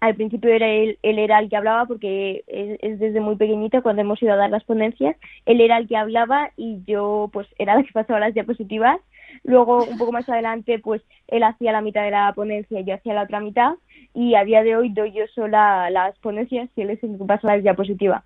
Al 0.00 0.16
principio 0.16 0.50
era 0.52 0.66
él, 0.68 0.98
él 1.02 1.18
era 1.18 1.38
el 1.38 1.48
que 1.48 1.56
hablaba 1.56 1.86
porque 1.86 2.42
es, 2.48 2.78
es 2.82 2.98
desde 2.98 3.20
muy 3.20 3.36
pequeñita 3.36 3.80
cuando 3.80 4.02
hemos 4.02 4.20
ido 4.22 4.32
a 4.32 4.36
dar 4.36 4.50
las 4.50 4.64
ponencias. 4.64 5.16
Él 5.46 5.60
era 5.60 5.78
el 5.78 5.86
que 5.88 5.96
hablaba 5.96 6.50
y 6.56 6.82
yo 6.84 7.30
pues 7.32 7.46
era 7.58 7.76
la 7.76 7.84
que 7.84 7.92
pasaba 7.92 8.18
las 8.20 8.34
diapositivas. 8.34 8.98
Luego, 9.44 9.84
un 9.84 9.98
poco 9.98 10.10
más 10.12 10.28
adelante, 10.28 10.78
pues 10.78 11.02
él 11.28 11.42
hacía 11.42 11.70
la 11.72 11.82
mitad 11.82 12.02
de 12.02 12.10
la 12.10 12.32
ponencia 12.34 12.80
y 12.80 12.84
yo 12.84 12.94
hacía 12.94 13.14
la 13.14 13.22
otra 13.24 13.40
mitad. 13.40 13.74
Y 14.14 14.34
a 14.34 14.44
día 14.44 14.62
de 14.62 14.74
hoy 14.76 14.88
doy 14.88 15.12
yo 15.12 15.24
sola 15.34 15.90
las 15.90 16.18
ponencias 16.18 16.68
y 16.76 16.82
él 16.82 16.90
es 16.90 17.02
el 17.04 17.18
que 17.18 17.24
pasa 17.24 17.48
las 17.48 17.62
diapositivas. 17.62 18.24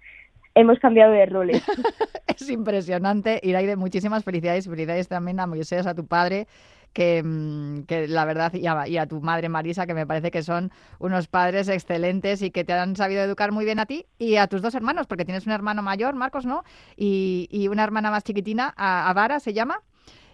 Hemos 0.55 0.79
cambiado 0.79 1.13
de 1.13 1.27
roles. 1.27 1.63
Es 2.29 2.49
impresionante. 2.51 3.41
Iraide, 3.43 3.75
muchísimas 3.75 4.23
felicidades. 4.23 4.67
Felicidades 4.67 5.09
también 5.09 5.41
a 5.41 5.47
Moisés, 5.49 5.87
a 5.89 5.95
tu 5.95 6.07
padre, 6.07 6.47
que, 6.93 7.21
mm, 7.25 7.85
la 8.09 8.25
verdad, 8.25 8.53
y 8.55 8.97
a, 8.97 9.07
tu 9.07 9.21
madre 9.21 9.49
Marisa, 9.49 9.87
que 9.87 9.95
me 9.95 10.07
parece 10.07 10.31
que 10.31 10.43
son 10.45 10.71
unos 11.01 11.27
padres 11.27 11.69
excelentes 11.69 12.43
y 12.43 12.53
que 12.53 12.63
te 12.63 12.75
han 12.75 12.95
sabido 12.95 13.23
educar 13.23 13.51
muy 13.51 13.65
bien 13.65 13.81
a 13.81 13.87
ti 13.87 14.07
y 14.19 14.37
a 14.37 14.47
tus 14.47 14.63
dos 14.63 14.75
hermanos, 14.77 15.09
porque 15.09 15.25
tienes 15.25 15.47
un 15.47 15.53
hermano 15.53 15.83
mayor, 15.83 16.15
Marcos, 16.15 16.47
¿no? 16.47 16.63
Y, 16.97 17.49
y 17.51 17.67
una 17.67 17.83
hermana 17.83 18.11
más 18.13 18.23
chiquitina, 18.23 18.73
a- 18.77 19.11
Adara 19.11 19.41
se 19.41 19.53
llama. 19.53 19.83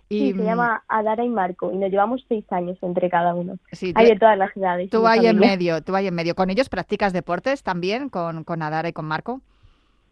Y, 0.09 0.19
Sí, 0.21 0.33
se 0.33 0.43
mm, 0.43 0.45
llama 0.45 0.85
Adara 0.89 1.25
y 1.25 1.29
Marco 1.29 1.73
y 1.73 1.77
nos 1.77 1.91
llevamos 1.91 2.25
seis 2.29 2.45
años 2.53 2.77
entre 2.83 3.09
cada 3.09 3.35
uno. 3.35 3.57
sí, 3.73 3.93
tú, 3.93 4.01
Hay 4.01 4.09
de 4.09 4.19
todas 4.19 4.39
las 4.39 4.57
edades. 4.57 4.91
tú 4.91 5.07
ahí 5.07 5.27
en 5.27 5.39
medio, 5.39 5.83
tú 5.83 5.95
ahí 5.95 6.07
en 6.07 6.15
medio. 6.15 6.35
¿Con 6.35 6.51
ellos 6.51 6.69
practicas 6.69 7.13
deportes 7.13 7.63
también, 7.63 8.09
con, 8.09 8.45
con 8.45 8.63
Adara 8.63 8.89
y 8.89 8.93
con 8.93 9.07
Marco? 9.07 9.41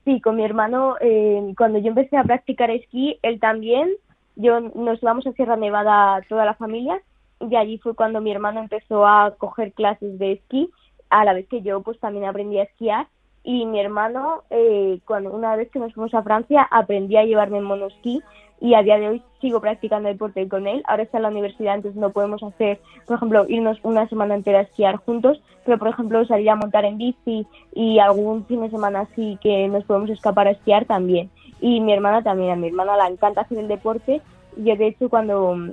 Sí, 0.04 0.20
con 0.20 0.36
mi 0.36 0.44
hermano, 0.44 0.96
eh, 1.00 1.54
cuando 1.56 1.78
yo 1.78 1.88
empecé 1.88 2.16
a 2.16 2.24
practicar 2.24 2.70
esquí, 2.70 3.18
él 3.22 3.38
también, 3.38 3.88
yo 4.34 4.60
nos 4.60 5.00
vamos 5.00 5.26
a 5.26 5.32
Sierra 5.32 5.56
Nevada 5.56 6.20
toda 6.28 6.44
la 6.44 6.54
familia 6.54 7.00
y 7.38 7.54
allí 7.56 7.78
fue 7.78 7.94
cuando 7.94 8.20
mi 8.20 8.32
hermano 8.32 8.60
empezó 8.60 9.06
a 9.06 9.34
coger 9.38 9.72
clases 9.72 10.18
de 10.18 10.32
esquí, 10.32 10.70
a 11.10 11.24
la 11.24 11.34
vez 11.34 11.46
que 11.48 11.62
yo 11.62 11.82
pues 11.82 12.00
también 12.00 12.24
aprendí 12.24 12.58
a 12.58 12.64
esquiar 12.64 13.06
y 13.44 13.66
mi 13.66 13.80
hermano, 13.80 14.42
eh, 14.50 15.00
cuando 15.04 15.32
una 15.32 15.56
vez 15.56 15.70
que 15.70 15.78
nos 15.78 15.92
fuimos 15.94 16.14
a 16.14 16.22
Francia, 16.22 16.66
aprendí 16.70 17.16
a 17.16 17.24
llevarme 17.24 17.58
en 17.58 17.64
monosquí 17.64 18.22
y 18.60 18.74
a 18.74 18.82
día 18.82 18.96
de 18.98 19.08
hoy 19.08 19.22
sigo 19.40 19.60
practicando 19.60 20.08
deporte 20.08 20.48
con 20.48 20.68
él. 20.68 20.82
Ahora 20.86 21.02
está 21.02 21.18
en 21.18 21.24
la 21.24 21.30
universidad, 21.30 21.74
entonces 21.74 22.00
no 22.00 22.10
podemos 22.10 22.40
hacer, 22.44 22.80
por 23.06 23.16
ejemplo, 23.16 23.44
irnos 23.48 23.78
una 23.82 24.08
semana 24.08 24.36
entera 24.36 24.60
a 24.60 24.62
esquiar 24.62 24.96
juntos, 24.96 25.42
pero 25.64 25.78
por 25.78 25.88
ejemplo 25.88 26.24
salir 26.26 26.50
a 26.50 26.54
montar 26.54 26.84
en 26.84 26.98
bici 26.98 27.44
y 27.74 27.98
algún 27.98 28.46
fin 28.46 28.60
de 28.60 28.70
semana 28.70 29.00
así 29.00 29.36
que 29.42 29.66
nos 29.66 29.84
podemos 29.84 30.10
escapar 30.10 30.46
a 30.46 30.52
esquiar 30.52 30.84
también. 30.84 31.28
Y 31.60 31.80
mi 31.80 31.92
hermana 31.92 32.22
también, 32.22 32.50
a 32.52 32.56
mi 32.56 32.68
hermana 32.68 32.96
le 32.96 33.12
encanta 33.12 33.40
hacer 33.40 33.58
el 33.58 33.66
deporte. 33.66 34.22
Yo 34.56 34.76
de 34.76 34.86
hecho 34.86 35.08
cuando 35.08 35.56
mm, 35.56 35.70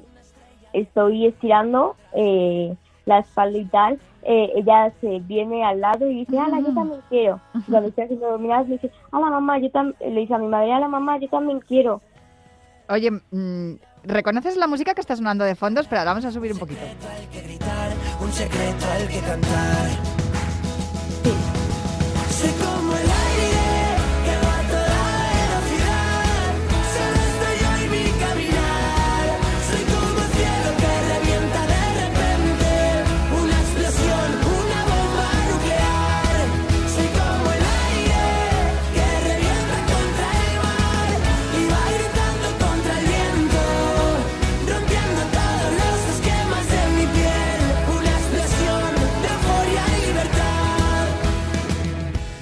estoy 0.73 1.27
estirando 1.27 1.95
eh, 2.13 2.75
la 3.09 3.19
espalda 3.19 3.57
y 3.57 3.65
tal, 3.65 3.99
eh, 4.23 4.51
ella 4.55 4.91
se 5.01 5.19
viene 5.19 5.65
al 5.65 5.81
lado 5.81 6.07
y 6.07 6.19
dice, 6.19 6.37
ala, 6.37 6.59
yo 6.59 6.73
también 6.73 7.01
quiero. 7.09 7.41
Y 7.55 7.71
cuando 7.71 7.89
estoy 7.89 8.05
haciendo 8.05 8.29
dominadas 8.29 8.67
me 8.67 8.73
dice, 8.75 8.91
ala 9.11 9.29
mamá, 9.29 9.59
yo 9.59 9.69
también, 9.71 10.13
le 10.13 10.21
dice 10.21 10.33
a 10.33 10.37
mi 10.37 10.47
madre, 10.47 10.71
ala 10.71 10.87
mamá, 10.87 11.17
yo 11.19 11.27
también 11.27 11.59
quiero. 11.59 12.01
Oye, 12.87 13.11
mm, 13.11 13.73
¿reconoces 14.03 14.55
la 14.57 14.67
música 14.67 14.93
que 14.93 15.01
está 15.01 15.15
sonando 15.15 15.43
de 15.43 15.55
fondo? 15.55 15.81
Espera, 15.81 16.05
la 16.05 16.11
vamos 16.11 16.25
a 16.25 16.31
subir 16.31 16.53
un 16.53 16.59
poquito. 16.59 16.81
que 17.31 17.41
gritar, 17.41 17.91
un 18.21 18.31
secreto 18.31 18.85
al 18.85 19.07
que 19.07 19.19
cantar. 19.19 19.87
Soy 21.23 21.58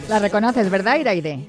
La 0.10 0.20
reconoces, 0.20 0.72
¿verdad, 0.72 0.96
Iraide? 0.98 1.40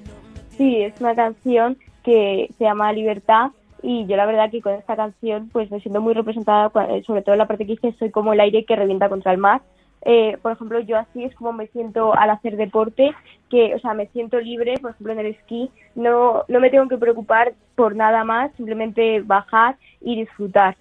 Sí, 0.57 0.83
es 0.83 1.01
una 1.01 1.15
canción 1.15 1.79
que 2.03 2.51
se 2.59 2.65
llama 2.65 2.93
Libertad 2.93 3.53
y 3.83 4.05
yo 4.07 4.17
la 4.17 4.27
verdad 4.27 4.51
que 4.51 4.61
con 4.61 4.75
esta 4.75 4.97
canción 4.97 5.49
pues 5.53 5.71
me 5.71 5.79
siento 5.81 6.01
muy 6.01 6.13
representada, 6.13 6.73
eh, 6.89 7.03
sobre 7.07 7.23
todo 7.23 7.35
en 7.35 7.39
la 7.39 7.47
parte 7.47 7.67
que 7.67 7.77
dice 7.77 7.95
soy 8.01 8.11
como 8.11 8.33
el 8.33 8.41
aire 8.41 8.65
que 8.65 8.75
revienta 8.75 9.09
contra 9.09 9.31
el 9.31 9.39
mar. 9.39 9.63
Eh, 10.03 10.39
por 10.43 10.53
ejemplo, 10.53 10.81
yo 10.81 10.97
así 10.97 11.23
es 11.23 11.35
como 11.37 11.53
me 11.53 11.69
siento 11.69 12.17
al 12.17 12.31
hacer 12.31 12.57
deporte, 12.57 13.13
que, 13.51 13.75
o 13.75 13.79
sea, 13.79 13.95
me 13.95 14.07
siento 14.09 14.41
libre, 14.41 14.75
por 14.81 14.93
ejemplo, 14.93 15.13
en 15.13 15.19
el 15.21 15.27
esquí, 15.27 15.71
no, 15.95 16.45
no 16.49 16.61
me 16.61 16.71
tengo 16.71 16.89
que 16.89 16.99
preocupar 16.99 17.53
por 17.75 17.95
nada 17.95 18.25
más, 18.25 18.53
simplemente 18.57 19.21
bajar 19.23 19.77
y 20.01 20.17
disfrutar. 20.17 20.77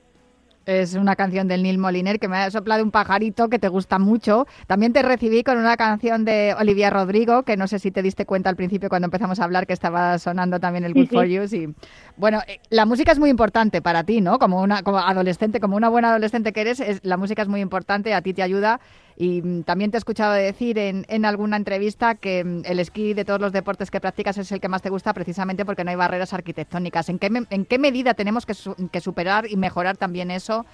Es 0.67 0.95
una 0.95 1.15
canción 1.15 1.47
del 1.47 1.63
Neil 1.63 1.77
Moliner 1.77 2.19
que 2.19 2.27
me 2.27 2.36
ha 2.36 2.51
soplado 2.51 2.84
un 2.84 2.91
pajarito 2.91 3.47
que 3.47 3.58
te 3.58 3.69
gusta 3.69 3.99
mucho. 3.99 4.45
También 4.67 4.91
te 4.91 5.01
recibí 5.01 5.41
con 5.41 5.58
una 5.58 5.77
canción 5.77 6.25
de 6.25 6.53
Olivia 6.60 6.89
Rodrigo, 6.89 7.43
que 7.43 7.56
no 7.56 7.67
sé 7.67 7.80
si 7.80 7.89
te 7.89 8.01
diste 8.01 8.25
cuenta 8.25 8.49
al 8.49 8.58
principio 8.58 8.89
cuando 8.89 9.06
empezamos 9.06 9.39
a 9.39 9.45
hablar 9.45 9.65
que 9.65 9.71
estaba 9.71 10.19
sonando 10.19 10.60
también 10.60 10.84
el 10.84 10.93
Good 10.93 11.08
sí. 11.08 11.15
for 11.15 11.25
You. 11.25 11.47
Sí. 11.47 11.69
Bueno, 12.17 12.41
eh, 12.49 12.60
la 12.69 12.86
música 12.86 13.13
es 13.13 13.19
muy 13.19 13.30
importante 13.30 13.82
para 13.82 14.03
ti, 14.03 14.19
¿no? 14.19 14.39
Como 14.39 14.62
una 14.62 14.84
como 14.84 14.97
adolescente, 14.99 15.62
como 15.62 15.77
una 15.77 15.88
buena 15.88 16.10
adolescente 16.10 16.51
que 16.51 16.60
eres, 16.60 16.82
es- 16.82 16.99
la 17.01 17.15
música 17.15 17.41
es 17.41 17.47
muy 17.47 17.62
importante, 17.62 18.13
a 18.13 18.21
ti 18.21 18.34
te 18.34 18.43
ayuda. 18.43 18.82
Y 19.19 19.41
mm, 19.41 19.63
también 19.63 19.89
te 19.91 19.97
he 19.97 19.99
escuchado 19.99 20.34
decir 20.34 20.77
en, 20.77 21.06
en 21.10 21.25
alguna 21.25 21.58
entrevista 21.58 22.15
que 22.15 22.43
mm, 22.43 22.62
el 22.65 22.80
esquí 22.80 23.13
de 23.15 23.25
todos 23.25 23.41
los 23.41 23.51
deportes 23.51 23.89
que 23.89 23.99
practicas 23.99 24.38
es 24.38 24.51
el 24.51 24.60
que 24.60 24.67
más 24.69 24.82
te 24.84 24.89
gusta 24.91 25.13
precisamente 25.13 25.65
porque 25.65 25.84
no 25.84 25.89
hay 25.89 25.95
barreras 25.95 26.34
arquitectónicas. 26.34 27.10
¿En 27.10 27.17
qué, 27.19 27.30
en 27.49 27.65
qué 27.65 27.80
medida 27.80 28.13
tenemos 28.13 28.45
que, 28.45 28.53
su- 28.53 28.75
que 28.91 29.01
superar 29.01 29.45
y 29.49 29.56
mejorar 29.58 29.97
también 29.97 30.30
eso 30.32 30.65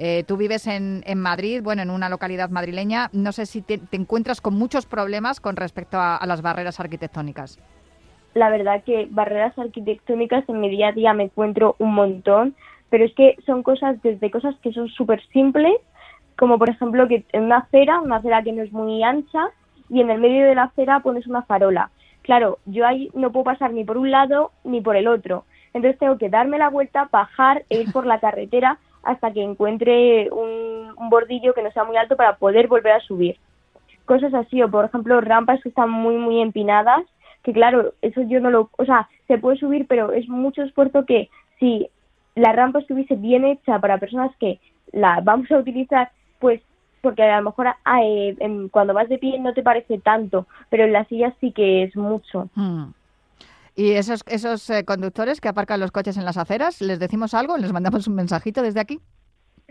Eh, 0.00 0.22
tú 0.28 0.36
vives 0.36 0.68
en, 0.68 1.02
en 1.06 1.18
Madrid, 1.18 1.60
bueno, 1.60 1.82
en 1.82 1.90
una 1.90 2.08
localidad 2.08 2.50
madrileña. 2.50 3.10
No 3.12 3.32
sé 3.32 3.46
si 3.46 3.62
te, 3.62 3.78
te 3.78 3.96
encuentras 3.96 4.40
con 4.40 4.54
muchos 4.54 4.86
problemas 4.86 5.40
con 5.40 5.56
respecto 5.56 5.98
a, 5.98 6.14
a 6.16 6.24
las 6.24 6.40
barreras 6.40 6.78
arquitectónicas. 6.78 7.58
la 8.34 8.48
verdad 8.50 8.84
que 8.84 9.08
barreras 9.10 9.58
arquitectónicas 9.58 10.48
en 10.48 10.60
mi 10.60 10.68
día 10.70 10.88
a 10.88 10.92
día 10.92 11.12
me 11.14 11.24
encuentro 11.24 11.74
un 11.80 11.94
montón, 11.94 12.54
pero 12.90 13.04
es 13.04 13.12
que 13.14 13.34
son 13.44 13.64
cosas, 13.64 14.00
desde 14.02 14.30
cosas 14.30 14.54
que 14.62 14.72
son 14.72 14.88
súper 14.88 15.20
simples, 15.32 15.74
como 16.38 16.56
por 16.56 16.70
ejemplo 16.70 17.08
que 17.08 17.24
en 17.32 17.44
una 17.44 17.58
acera, 17.58 18.00
una 18.00 18.16
acera 18.16 18.42
que 18.42 18.52
no 18.52 18.62
es 18.62 18.72
muy 18.72 19.02
ancha, 19.02 19.50
y 19.90 20.00
en 20.00 20.10
el 20.10 20.20
medio 20.20 20.46
de 20.46 20.54
la 20.54 20.64
acera 20.64 21.00
pones 21.00 21.26
una 21.26 21.42
farola. 21.42 21.90
Claro, 22.22 22.58
yo 22.66 22.86
ahí 22.86 23.10
no 23.14 23.32
puedo 23.32 23.44
pasar 23.44 23.72
ni 23.72 23.84
por 23.84 23.98
un 23.98 24.10
lado 24.10 24.52
ni 24.62 24.80
por 24.80 24.96
el 24.96 25.08
otro. 25.08 25.44
Entonces 25.74 25.98
tengo 25.98 26.16
que 26.16 26.28
darme 26.28 26.58
la 26.58 26.68
vuelta, 26.68 27.08
bajar 27.10 27.64
e 27.70 27.80
ir 27.80 27.92
por 27.92 28.06
la 28.06 28.20
carretera 28.20 28.78
hasta 29.02 29.32
que 29.32 29.42
encuentre 29.42 30.30
un, 30.30 30.92
un 30.96 31.10
bordillo 31.10 31.54
que 31.54 31.62
no 31.62 31.70
sea 31.72 31.84
muy 31.84 31.96
alto 31.96 32.16
para 32.16 32.36
poder 32.36 32.68
volver 32.68 32.92
a 32.92 33.00
subir. 33.00 33.36
Cosas 34.04 34.32
así, 34.34 34.62
o 34.62 34.70
por 34.70 34.84
ejemplo 34.84 35.20
rampas 35.20 35.60
que 35.62 35.70
están 35.70 35.90
muy, 35.90 36.16
muy 36.16 36.40
empinadas, 36.40 37.02
que 37.42 37.52
claro, 37.52 37.94
eso 38.02 38.22
yo 38.22 38.40
no 38.40 38.50
lo, 38.50 38.70
o 38.76 38.84
sea, 38.84 39.08
se 39.26 39.38
puede 39.38 39.58
subir, 39.58 39.86
pero 39.88 40.12
es 40.12 40.28
mucho 40.28 40.62
esfuerzo 40.62 41.04
que 41.04 41.30
si 41.58 41.88
la 42.34 42.52
rampa 42.52 42.78
estuviese 42.78 43.16
bien 43.16 43.44
hecha 43.44 43.78
para 43.80 43.98
personas 43.98 44.30
que 44.38 44.60
la 44.92 45.20
vamos 45.22 45.50
a 45.50 45.58
utilizar, 45.58 46.10
pues 46.38 46.60
porque 47.00 47.22
a 47.22 47.38
lo 47.38 47.44
mejor 47.44 47.68
ah, 47.84 48.02
eh, 48.02 48.36
en- 48.40 48.68
cuando 48.68 48.94
vas 48.94 49.08
de 49.08 49.18
pie 49.18 49.38
no 49.38 49.54
te 49.54 49.62
parece 49.62 49.98
tanto, 49.98 50.46
pero 50.70 50.84
en 50.84 50.92
la 50.92 51.04
silla 51.04 51.34
sí 51.40 51.52
que 51.52 51.84
es 51.84 51.96
mucho. 51.96 52.48
Hmm. 52.54 52.86
Y 53.76 53.92
esos, 53.92 54.24
esos 54.26 54.68
eh, 54.70 54.84
conductores 54.84 55.40
que 55.40 55.48
aparcan 55.48 55.78
los 55.78 55.92
coches 55.92 56.16
en 56.16 56.24
las 56.24 56.36
aceras, 56.36 56.80
¿les 56.80 56.98
decimos 56.98 57.32
algo? 57.32 57.56
¿Les 57.56 57.72
mandamos 57.72 58.08
un 58.08 58.16
mensajito 58.16 58.60
desde 58.60 58.80
aquí? 58.80 58.98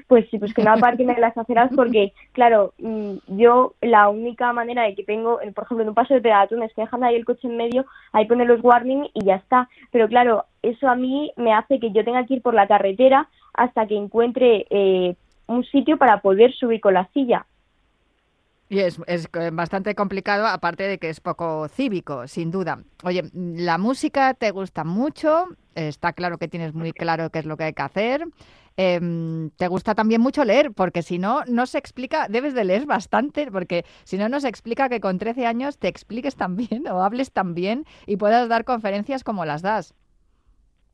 Pues 0.07 0.29
sí, 0.29 0.37
pues 0.37 0.53
que 0.53 0.63
no 0.63 0.71
aparquen 0.71 1.09
en 1.09 1.19
las 1.19 1.37
aceras 1.37 1.71
porque, 1.75 2.13
claro, 2.31 2.73
mm, 2.77 3.15
yo 3.27 3.73
la 3.81 4.07
única 4.07 4.53
manera 4.53 4.83
de 4.83 4.95
que 4.95 5.03
tengo, 5.03 5.41
eh, 5.41 5.51
por 5.51 5.65
ejemplo, 5.65 5.83
en 5.83 5.89
un 5.89 5.95
paso 5.95 6.13
de 6.13 6.21
peatones 6.21 6.71
que 6.73 6.83
dejan 6.83 7.03
ahí 7.03 7.15
el 7.15 7.25
coche 7.25 7.47
en 7.47 7.57
medio, 7.57 7.85
ahí 8.13 8.25
pone 8.25 8.45
los 8.45 8.63
warning 8.63 9.09
y 9.13 9.25
ya 9.25 9.35
está. 9.35 9.67
Pero 9.91 10.07
claro, 10.07 10.45
eso 10.61 10.87
a 10.87 10.95
mí 10.95 11.33
me 11.35 11.53
hace 11.53 11.79
que 11.79 11.91
yo 11.91 12.05
tenga 12.05 12.25
que 12.25 12.35
ir 12.35 12.41
por 12.41 12.53
la 12.53 12.67
carretera 12.67 13.27
hasta 13.53 13.87
que 13.87 13.97
encuentre 13.97 14.67
eh, 14.69 15.15
un 15.47 15.63
sitio 15.65 15.97
para 15.97 16.21
poder 16.21 16.53
subir 16.53 16.79
con 16.81 16.93
la 16.93 17.09
silla. 17.13 17.45
Y 18.69 18.79
es, 18.79 18.99
es 19.07 19.29
eh, 19.33 19.49
bastante 19.53 19.95
complicado, 19.95 20.45
aparte 20.45 20.83
de 20.83 20.97
que 20.97 21.09
es 21.09 21.21
poco 21.21 21.69
cívico, 21.69 22.27
sin 22.27 22.51
duda. 22.51 22.83
Oye, 23.03 23.23
la 23.33 23.77
música 23.77 24.33
te 24.33 24.51
gusta 24.51 24.83
mucho, 24.83 25.47
está 25.73 26.11
claro 26.11 26.37
que 26.37 26.49
tienes 26.49 26.73
muy 26.73 26.91
claro 26.91 27.29
qué 27.29 27.39
es 27.39 27.45
lo 27.45 27.55
que 27.55 27.63
hay 27.65 27.73
que 27.73 27.81
hacer. 27.81 28.27
Em, 28.79 29.49
te 29.51 29.67
gusta 29.67 29.95
también 29.95 30.21
mucho 30.21 30.43
leer, 30.45 30.71
porque 30.71 31.01
si 31.01 31.17
no, 31.17 31.43
no 31.47 31.65
se 31.65 31.79
explica, 31.79 32.27
debes 32.29 32.53
de 32.53 32.63
leer 32.63 32.85
bastante, 32.85 33.49
porque 33.51 33.85
si 34.03 34.17
no, 34.17 34.29
no 34.29 34.39
se 34.39 34.49
explica 34.49 34.87
que 34.87 34.99
con 34.99 35.17
13 35.17 35.47
años 35.47 35.79
te 35.79 35.87
expliques 35.87 36.35
tan 36.37 36.55
bien 36.55 36.87
o 36.87 37.01
hables 37.01 37.31
tan 37.31 37.55
bien 37.55 37.85
y 38.05 38.17
puedas 38.17 38.47
dar 38.49 38.65
conferencias 38.65 39.23
como 39.23 39.45
las 39.45 39.63
das. 39.63 39.95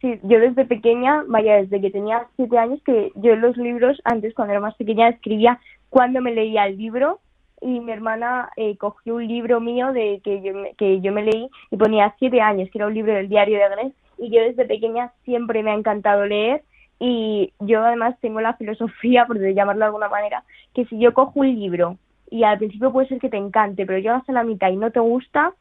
Sí, 0.04 0.20
yo 0.24 0.38
desde 0.38 0.66
pequeña, 0.66 1.24
vaya, 1.28 1.62
desde 1.62 1.80
que 1.80 1.90
tenía 1.90 2.28
siete 2.36 2.58
años, 2.58 2.82
que 2.86 3.14
yo 3.16 3.38
los 3.38 3.56
libros, 3.56 4.02
antes 4.04 4.34
cuando 4.34 4.52
era 4.52 4.60
más 4.60 4.76
pequeña, 4.76 5.08
escribía 5.08 5.62
cuando 5.90 6.20
me 6.20 6.34
leía 6.34 6.66
el 6.66 6.78
libro 6.78 7.22
y 7.62 7.80
mi 7.80 7.94
hermana 7.94 8.50
eh, 8.58 8.76
cogió 8.76 9.16
un 9.16 9.26
libro 9.26 9.62
mío 9.62 9.94
de 9.94 10.20
que 10.22 10.42
yo, 10.42 10.52
que 10.78 11.00
yo 11.00 11.14
me 11.14 11.24
leí 11.24 11.50
y 11.72 11.78
ponía 11.78 12.14
siete 12.20 12.42
años, 12.42 12.70
que 12.70 12.80
era 12.80 12.88
un 12.88 12.94
libro 12.94 13.14
del 13.14 13.30
diario 13.30 13.58
de 13.58 13.64
Agnes, 13.64 13.94
y 14.18 14.30
yo 14.30 14.42
desde 14.42 14.66
pequeña 14.66 15.14
siempre 15.24 15.64
me 15.64 15.72
ha 15.72 15.76
encantado 15.76 16.26
leer 16.26 16.64
y 17.00 17.54
yo 17.62 17.82
además 17.82 18.20
tengo 18.20 18.42
la 18.42 18.56
filosofía, 18.56 19.26
por 19.26 19.40
llamarlo 19.40 19.80
de 19.80 19.86
alguna 19.86 20.10
manera, 20.10 20.44
que 20.74 20.84
si 20.84 21.00
yo 21.00 21.14
cojo 21.14 21.40
un 21.40 21.56
libro 21.56 21.98
y 22.30 22.44
al 22.44 22.58
principio 22.58 22.92
puede 22.92 23.08
ser 23.08 23.20
que 23.20 23.30
te 23.30 23.38
encante, 23.38 23.86
pero 23.86 24.00
llegas 24.00 24.28
a 24.28 24.34
la 24.34 24.44
mitad 24.44 24.70
y 24.70 24.76
no 24.76 24.92
te 24.92 25.00
gusta, 25.00 25.54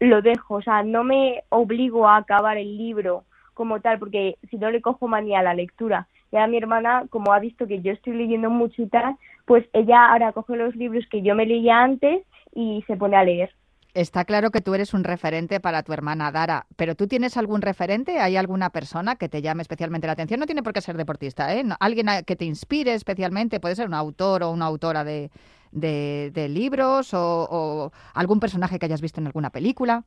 lo 0.00 0.20
dejo, 0.20 0.56
o 0.56 0.62
sea, 0.62 0.82
no 0.82 1.02
me 1.02 1.44
obligo 1.48 2.06
a 2.06 2.18
acabar 2.18 2.58
el 2.58 2.76
libro 2.76 3.24
como 3.56 3.80
tal, 3.80 3.98
porque 3.98 4.36
si 4.50 4.56
no 4.58 4.70
le 4.70 4.80
cojo 4.82 5.08
manía 5.08 5.40
a 5.40 5.42
la 5.42 5.54
lectura. 5.54 6.06
Y 6.32 6.36
ahora 6.36 6.48
mi 6.48 6.58
hermana, 6.58 7.06
como 7.10 7.32
ha 7.32 7.40
visto 7.40 7.66
que 7.66 7.80
yo 7.82 7.92
estoy 7.92 8.12
leyendo 8.14 8.50
mucho 8.50 8.82
y 8.82 8.88
tal, 8.88 9.16
pues 9.46 9.64
ella 9.72 10.10
ahora 10.12 10.32
coge 10.32 10.56
los 10.56 10.76
libros 10.76 11.04
que 11.10 11.22
yo 11.22 11.34
me 11.34 11.46
leía 11.46 11.82
antes 11.82 12.22
y 12.54 12.84
se 12.86 12.96
pone 12.96 13.16
a 13.16 13.24
leer. 13.24 13.50
Está 13.94 14.26
claro 14.26 14.50
que 14.50 14.60
tú 14.60 14.74
eres 14.74 14.92
un 14.92 15.04
referente 15.04 15.58
para 15.58 15.82
tu 15.82 15.92
hermana 15.94 16.30
Dara, 16.30 16.66
pero 16.76 16.94
¿tú 16.96 17.06
tienes 17.06 17.38
algún 17.38 17.62
referente? 17.62 18.18
¿Hay 18.20 18.36
alguna 18.36 18.68
persona 18.70 19.16
que 19.16 19.30
te 19.30 19.40
llame 19.40 19.62
especialmente 19.62 20.06
la 20.06 20.12
atención? 20.12 20.38
No 20.38 20.44
tiene 20.44 20.62
por 20.62 20.74
qué 20.74 20.82
ser 20.82 20.98
deportista, 20.98 21.54
¿eh? 21.54 21.64
Alguien 21.80 22.08
que 22.26 22.36
te 22.36 22.44
inspire 22.44 22.92
especialmente, 22.92 23.58
puede 23.58 23.74
ser 23.74 23.86
un 23.88 23.94
autor 23.94 24.42
o 24.42 24.50
una 24.50 24.66
autora 24.66 25.02
de, 25.02 25.30
de- 25.72 26.48
libros 26.50 27.14
o 27.14 27.90
algún 28.12 28.38
personaje 28.38 28.78
que 28.78 28.84
hayas 28.86 29.00
visto 29.00 29.20
en 29.20 29.28
alguna 29.28 29.48
película. 29.50 30.04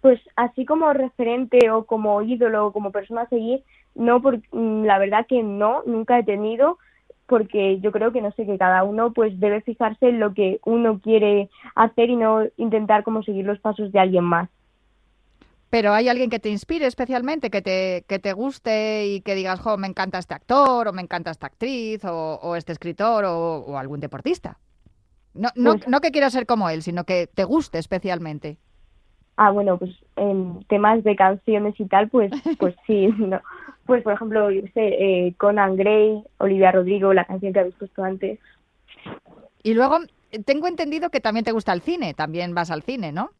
Pues 0.00 0.20
así 0.36 0.64
como 0.64 0.92
referente 0.92 1.70
o 1.70 1.84
como 1.84 2.22
ídolo 2.22 2.66
o 2.66 2.72
como 2.72 2.90
persona 2.90 3.22
a 3.22 3.28
seguir, 3.28 3.62
no, 3.94 4.22
por, 4.22 4.38
mm, 4.52 4.84
la 4.84 4.98
verdad 4.98 5.26
que 5.28 5.42
no, 5.42 5.82
nunca 5.84 6.18
he 6.18 6.22
tenido, 6.24 6.78
porque 7.26 7.78
yo 7.80 7.92
creo 7.92 8.10
que 8.12 8.22
no 8.22 8.32
sé, 8.32 8.46
que 8.46 8.58
cada 8.58 8.82
uno 8.82 9.12
pues 9.12 9.38
debe 9.38 9.60
fijarse 9.60 10.08
en 10.08 10.18
lo 10.20 10.34
que 10.34 10.58
uno 10.64 11.00
quiere 11.00 11.48
hacer 11.74 12.10
y 12.10 12.16
no 12.16 12.42
intentar 12.56 13.04
como 13.04 13.22
seguir 13.22 13.44
los 13.44 13.60
pasos 13.60 13.92
de 13.92 14.00
alguien 14.00 14.24
más. 14.24 14.48
Pero 15.70 15.92
hay 15.92 16.08
alguien 16.08 16.30
que 16.30 16.40
te 16.40 16.48
inspire 16.48 16.86
especialmente, 16.86 17.48
que 17.48 17.62
te, 17.62 18.04
que 18.08 18.18
te 18.18 18.32
guste 18.32 19.06
y 19.06 19.20
que 19.20 19.36
digas, 19.36 19.60
jo, 19.60 19.76
me 19.76 19.86
encanta 19.86 20.18
este 20.18 20.34
actor 20.34 20.88
o 20.88 20.92
me 20.92 21.02
encanta 21.02 21.30
esta 21.30 21.46
actriz 21.46 22.04
o, 22.04 22.40
o 22.42 22.56
este 22.56 22.72
escritor 22.72 23.24
o, 23.24 23.58
o 23.58 23.78
algún 23.78 24.00
deportista. 24.00 24.58
No, 25.32 25.50
no, 25.54 25.74
Pues- 25.74 25.86
no 25.86 26.00
que 26.00 26.10
quieras 26.10 26.32
ser 26.32 26.46
como 26.46 26.68
él, 26.70 26.82
sino 26.82 27.04
que 27.04 27.28
te 27.28 27.44
guste 27.44 27.78
especialmente. 27.78 28.58
Ah, 29.42 29.50
bueno, 29.52 29.78
pues 29.78 29.92
en 30.16 30.62
temas 30.64 31.02
de 31.02 31.16
canciones 31.16 31.74
y 31.80 31.86
tal, 31.86 32.10
pues, 32.10 32.30
pues 32.58 32.74
sí, 32.86 33.06
no. 33.16 33.40
Pues 33.86 34.02
por 34.02 34.12
ejemplo, 34.12 34.50
yo 34.50 34.60
qué 34.64 34.70
sé, 34.72 34.86
eh, 34.88 35.34
Conan 35.38 35.76
Gray, 35.76 36.22
Olivia 36.36 36.72
Rodrigo, 36.72 37.14
la 37.14 37.24
canción 37.24 37.54
que 37.54 37.60
habéis 37.60 37.74
puesto 37.76 38.04
antes. 38.04 38.38
Y 39.62 39.72
luego 39.72 39.96
tengo 40.44 40.66
entendido 40.66 41.08
que 41.08 41.20
también 41.20 41.46
te 41.46 41.52
gusta 41.52 41.72
el 41.72 41.80
cine, 41.80 42.12
también 42.12 42.54
vas 42.54 42.70
al 42.70 42.82
cine, 42.82 43.12
¿no? 43.12 43.30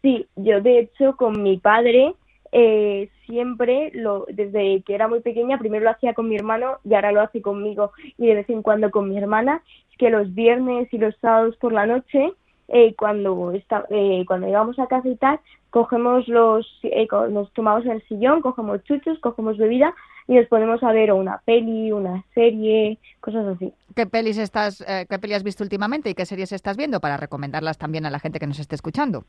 Sí, 0.00 0.26
yo 0.36 0.62
de 0.62 0.78
hecho 0.78 1.14
con 1.16 1.42
mi 1.42 1.58
padre 1.58 2.14
eh, 2.52 3.10
siempre, 3.26 3.90
lo, 3.92 4.24
desde 4.30 4.82
que 4.86 4.94
era 4.94 5.06
muy 5.06 5.20
pequeña, 5.20 5.58
primero 5.58 5.84
lo 5.84 5.90
hacía 5.90 6.14
con 6.14 6.30
mi 6.30 6.36
hermano 6.36 6.78
y 6.82 6.94
ahora 6.94 7.12
lo 7.12 7.20
hace 7.20 7.42
conmigo 7.42 7.92
y 8.16 8.26
de 8.26 8.36
vez 8.36 8.48
en 8.48 8.62
cuando 8.62 8.90
con 8.90 9.10
mi 9.10 9.18
hermana, 9.18 9.62
es 9.90 9.98
que 9.98 10.08
los 10.08 10.34
viernes 10.34 10.88
y 10.94 10.96
los 10.96 11.14
sábados 11.18 11.58
por 11.58 11.74
la 11.74 11.84
noche, 11.84 12.32
eh, 12.70 12.94
cuando, 12.96 13.52
está, 13.52 13.84
eh, 13.90 14.24
cuando 14.26 14.46
llegamos 14.46 14.78
a 14.78 14.86
casa 14.86 15.08
y 15.08 15.16
tal, 15.16 15.40
cogemos 15.70 16.26
los, 16.28 16.66
eh, 16.82 17.06
nos 17.30 17.52
tomamos 17.52 17.84
en 17.84 17.92
el 17.92 18.02
sillón, 18.08 18.40
cogemos 18.40 18.82
chuchos, 18.84 19.18
cogemos 19.18 19.58
bebida 19.58 19.94
y 20.30 20.36
nos 20.36 20.46
ponemos 20.46 20.80
a 20.84 20.92
ver 20.92 21.12
una 21.12 21.40
peli, 21.44 21.90
una 21.90 22.24
serie, 22.34 22.98
cosas 23.20 23.46
así. 23.48 23.72
¿Qué 23.96 24.06
pelis 24.06 24.38
estás, 24.38 24.80
eh, 24.82 25.06
qué 25.10 25.18
peli 25.18 25.34
has 25.34 25.42
visto 25.42 25.64
últimamente 25.64 26.08
y 26.08 26.14
qué 26.14 26.24
series 26.24 26.52
estás 26.52 26.76
viendo 26.76 27.00
para 27.00 27.16
recomendarlas 27.16 27.78
también 27.78 28.06
a 28.06 28.10
la 28.10 28.20
gente 28.20 28.38
que 28.38 28.46
nos 28.46 28.60
esté 28.60 28.76
escuchando? 28.76 29.24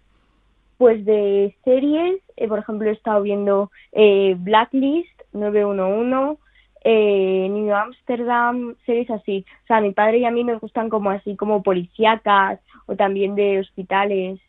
Pues 0.77 1.04
de 1.06 1.56
series, 1.63 2.21
eh, 2.38 2.47
por 2.47 2.60
ejemplo, 2.60 2.89
he 2.89 2.93
estado 2.93 3.23
viendo 3.23 3.71
eh, 3.91 4.36
Blacklist, 4.38 5.10
911, 5.34 6.39
eh, 6.83 7.47
New 7.49 7.73
Amsterdam, 7.73 8.75
series 8.85 9.09
así. 9.09 9.45
O 9.63 9.67
sea, 9.67 9.77
a 9.77 9.81
mi 9.81 9.91
padre 9.93 10.19
y 10.19 10.25
a 10.25 10.31
mí 10.31 10.43
nos 10.43 10.59
gustan 10.59 10.89
como 10.89 11.11
así, 11.11 11.35
como 11.35 11.63
policíacas 11.63 12.59
o 12.87 12.95
también 12.95 13.35
de 13.35 13.59
hospitales. 13.59 14.39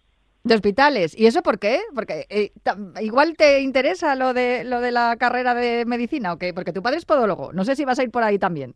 De 0.45 0.55
hospitales. 0.55 1.19
¿Y 1.19 1.27
eso 1.27 1.43
por 1.43 1.59
qué? 1.59 1.81
Porque 1.95 2.27
eh, 2.29 2.51
igual 3.01 3.37
te 3.37 3.61
interesa 3.61 4.17
lo 4.17 4.35
de 4.35 4.65
lo 4.65 4.81
de 4.81 4.91
la 4.91 5.17
carrera 5.17 5.55
de 5.55 5.85
medicina, 5.85 6.33
¿o 6.33 6.39
qué? 6.39 6.53
Porque 6.53 6.73
tu 6.73 6.83
padre 6.83 6.97
es 6.97 7.05
podólogo. 7.05 7.53
No 7.53 7.65
sé 7.65 7.77
si 7.77 7.85
vas 7.85 7.99
a 7.99 8.03
ir 8.03 8.11
por 8.11 8.25
ahí 8.25 8.39
también. 8.39 8.75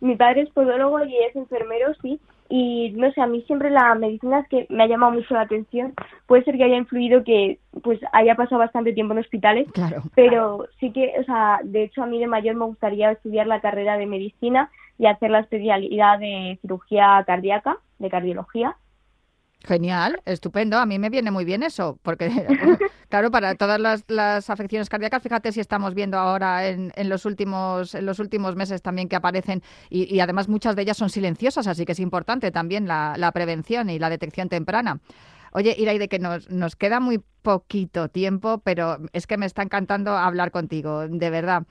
Mi 0.00 0.16
padre 0.16 0.42
es 0.42 0.50
podólogo 0.50 1.04
y 1.04 1.16
es 1.18 1.36
enfermero, 1.36 1.92
sí. 2.00 2.18
Y 2.54 2.90
no 2.90 3.10
sé, 3.12 3.22
a 3.22 3.26
mí 3.26 3.40
siempre 3.46 3.70
la 3.70 3.94
medicina 3.94 4.40
es 4.40 4.48
que 4.48 4.66
me 4.68 4.82
ha 4.82 4.86
llamado 4.86 5.12
mucho 5.12 5.32
la 5.32 5.40
atención. 5.40 5.94
Puede 6.26 6.44
ser 6.44 6.58
que 6.58 6.64
haya 6.64 6.76
influido 6.76 7.24
que 7.24 7.58
pues 7.82 7.98
haya 8.12 8.34
pasado 8.34 8.58
bastante 8.58 8.92
tiempo 8.92 9.14
en 9.14 9.20
hospitales, 9.20 9.66
Claro. 9.72 10.02
pero 10.14 10.66
sí 10.78 10.92
que, 10.92 11.14
o 11.18 11.24
sea, 11.24 11.60
de 11.64 11.84
hecho 11.84 12.02
a 12.02 12.06
mí 12.06 12.20
de 12.20 12.26
mayor 12.26 12.56
me 12.56 12.66
gustaría 12.66 13.10
estudiar 13.10 13.46
la 13.46 13.62
carrera 13.62 13.96
de 13.96 14.04
medicina 14.04 14.70
y 14.98 15.06
hacer 15.06 15.30
la 15.30 15.38
especialidad 15.38 16.18
de 16.18 16.58
cirugía 16.60 17.24
cardíaca, 17.26 17.78
de 17.98 18.10
cardiología. 18.10 18.76
Genial, 19.64 20.20
estupendo. 20.24 20.76
A 20.78 20.86
mí 20.86 20.98
me 20.98 21.08
viene 21.08 21.30
muy 21.30 21.44
bien 21.44 21.62
eso, 21.62 21.98
porque, 22.02 22.28
claro, 23.08 23.30
para 23.30 23.54
todas 23.54 23.78
las, 23.78 24.04
las 24.08 24.50
afecciones 24.50 24.88
cardíacas, 24.88 25.22
fíjate 25.22 25.52
si 25.52 25.60
estamos 25.60 25.94
viendo 25.94 26.18
ahora 26.18 26.66
en, 26.66 26.92
en 26.96 27.08
los 27.08 27.24
últimos 27.24 27.94
en 27.94 28.04
los 28.04 28.18
últimos 28.18 28.56
meses 28.56 28.82
también 28.82 29.08
que 29.08 29.14
aparecen 29.14 29.62
y, 29.88 30.12
y 30.12 30.18
además 30.18 30.48
muchas 30.48 30.74
de 30.74 30.82
ellas 30.82 30.96
son 30.96 31.10
silenciosas, 31.10 31.68
así 31.68 31.84
que 31.84 31.92
es 31.92 32.00
importante 32.00 32.50
también 32.50 32.88
la, 32.88 33.14
la 33.16 33.30
prevención 33.30 33.88
y 33.88 34.00
la 34.00 34.10
detección 34.10 34.48
temprana. 34.48 35.00
Oye, 35.52 35.76
Iraide, 35.78 36.08
que 36.08 36.18
nos, 36.18 36.50
nos 36.50 36.76
queda 36.76 36.98
muy 36.98 37.22
poquito 37.42 38.08
tiempo, 38.08 38.62
pero 38.64 38.98
es 39.12 39.26
que 39.26 39.36
me 39.36 39.46
está 39.46 39.62
encantando 39.62 40.16
hablar 40.16 40.50
contigo, 40.50 41.06
de 41.06 41.30
verdad. 41.30 41.64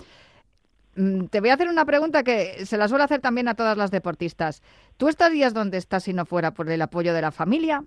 Mm, 0.96 1.26
te 1.26 1.40
voy 1.40 1.50
a 1.50 1.54
hacer 1.54 1.68
una 1.70 1.86
pregunta 1.86 2.24
que 2.24 2.66
se 2.66 2.78
la 2.78 2.88
suelo 2.88 3.04
hacer 3.04 3.22
también 3.22 3.48
a 3.48 3.56
todas 3.56 3.78
las 3.78 3.92
deportistas. 3.92 4.62
¿Tú 4.98 5.08
estarías 5.08 5.54
donde 5.54 5.78
estás 5.78 6.04
si 6.04 6.14
no 6.14 6.26
fuera 6.26 6.52
por 6.52 6.70
el 6.70 6.82
apoyo 6.82 7.14
de 7.14 7.22
la 7.22 7.32
familia? 7.32 7.84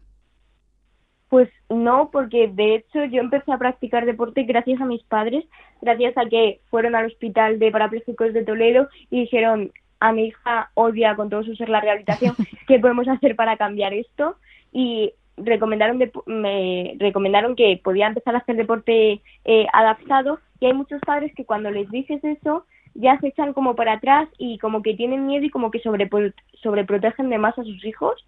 Pues 1.29 1.49
no, 1.69 2.11
porque 2.13 2.49
de 2.53 2.77
hecho 2.77 3.05
yo 3.07 3.21
empecé 3.21 3.51
a 3.53 3.59
practicar 3.59 4.07
deporte 4.07 4.45
gracias 4.45 4.81
a 4.81 4.85
mis 4.85 5.03
padres, 5.03 5.45
gracias 5.83 6.17
a 6.17 6.27
que 6.29 6.61
fueron 6.71 6.95
al 6.95 7.07
hospital 7.07 7.59
de 7.59 7.73
parapléjicos 7.73 8.33
de 8.33 8.45
Toledo 8.45 8.89
y 9.11 9.23
dijeron 9.23 9.73
a 10.01 10.13
mi 10.13 10.27
hija 10.27 10.71
odia 10.75 11.17
con 11.17 11.31
todo 11.31 11.43
su 11.43 11.57
ser 11.57 11.71
la 11.71 11.81
rehabilitación, 11.81 12.35
¿qué 12.69 12.79
podemos 12.79 13.09
hacer 13.09 13.35
para 13.37 13.57
cambiar 13.57 13.95
esto? 13.95 14.37
Y 14.71 15.13
recomendaron 15.37 15.99
de- 15.99 16.13
me 16.27 16.95
recomendaron 17.01 17.57
que 17.57 17.81
podía 17.83 18.07
empezar 18.07 18.37
a 18.37 18.39
hacer 18.39 18.55
deporte 18.57 19.21
eh, 19.45 19.67
adaptado 19.73 20.39
y 20.61 20.67
hay 20.67 20.73
muchos 20.75 21.01
padres 21.01 21.33
que 21.35 21.45
cuando 21.45 21.71
les 21.71 21.91
dices 21.91 22.23
eso 22.23 22.65
ya 22.95 23.19
se 23.21 23.29
echan 23.29 23.53
como 23.53 23.75
para 23.75 23.95
atrás 23.95 24.29
y 24.39 24.59
como 24.59 24.83
que 24.83 24.95
tienen 24.95 25.27
miedo 25.27 25.45
y 25.45 25.51
como 25.51 25.71
que 25.71 25.83
sobrepro- 25.83 26.35
sobreprotegen 26.63 27.29
de 27.29 27.39
más 27.39 27.59
a 27.59 27.65
sus 27.65 27.85
hijos. 27.85 28.25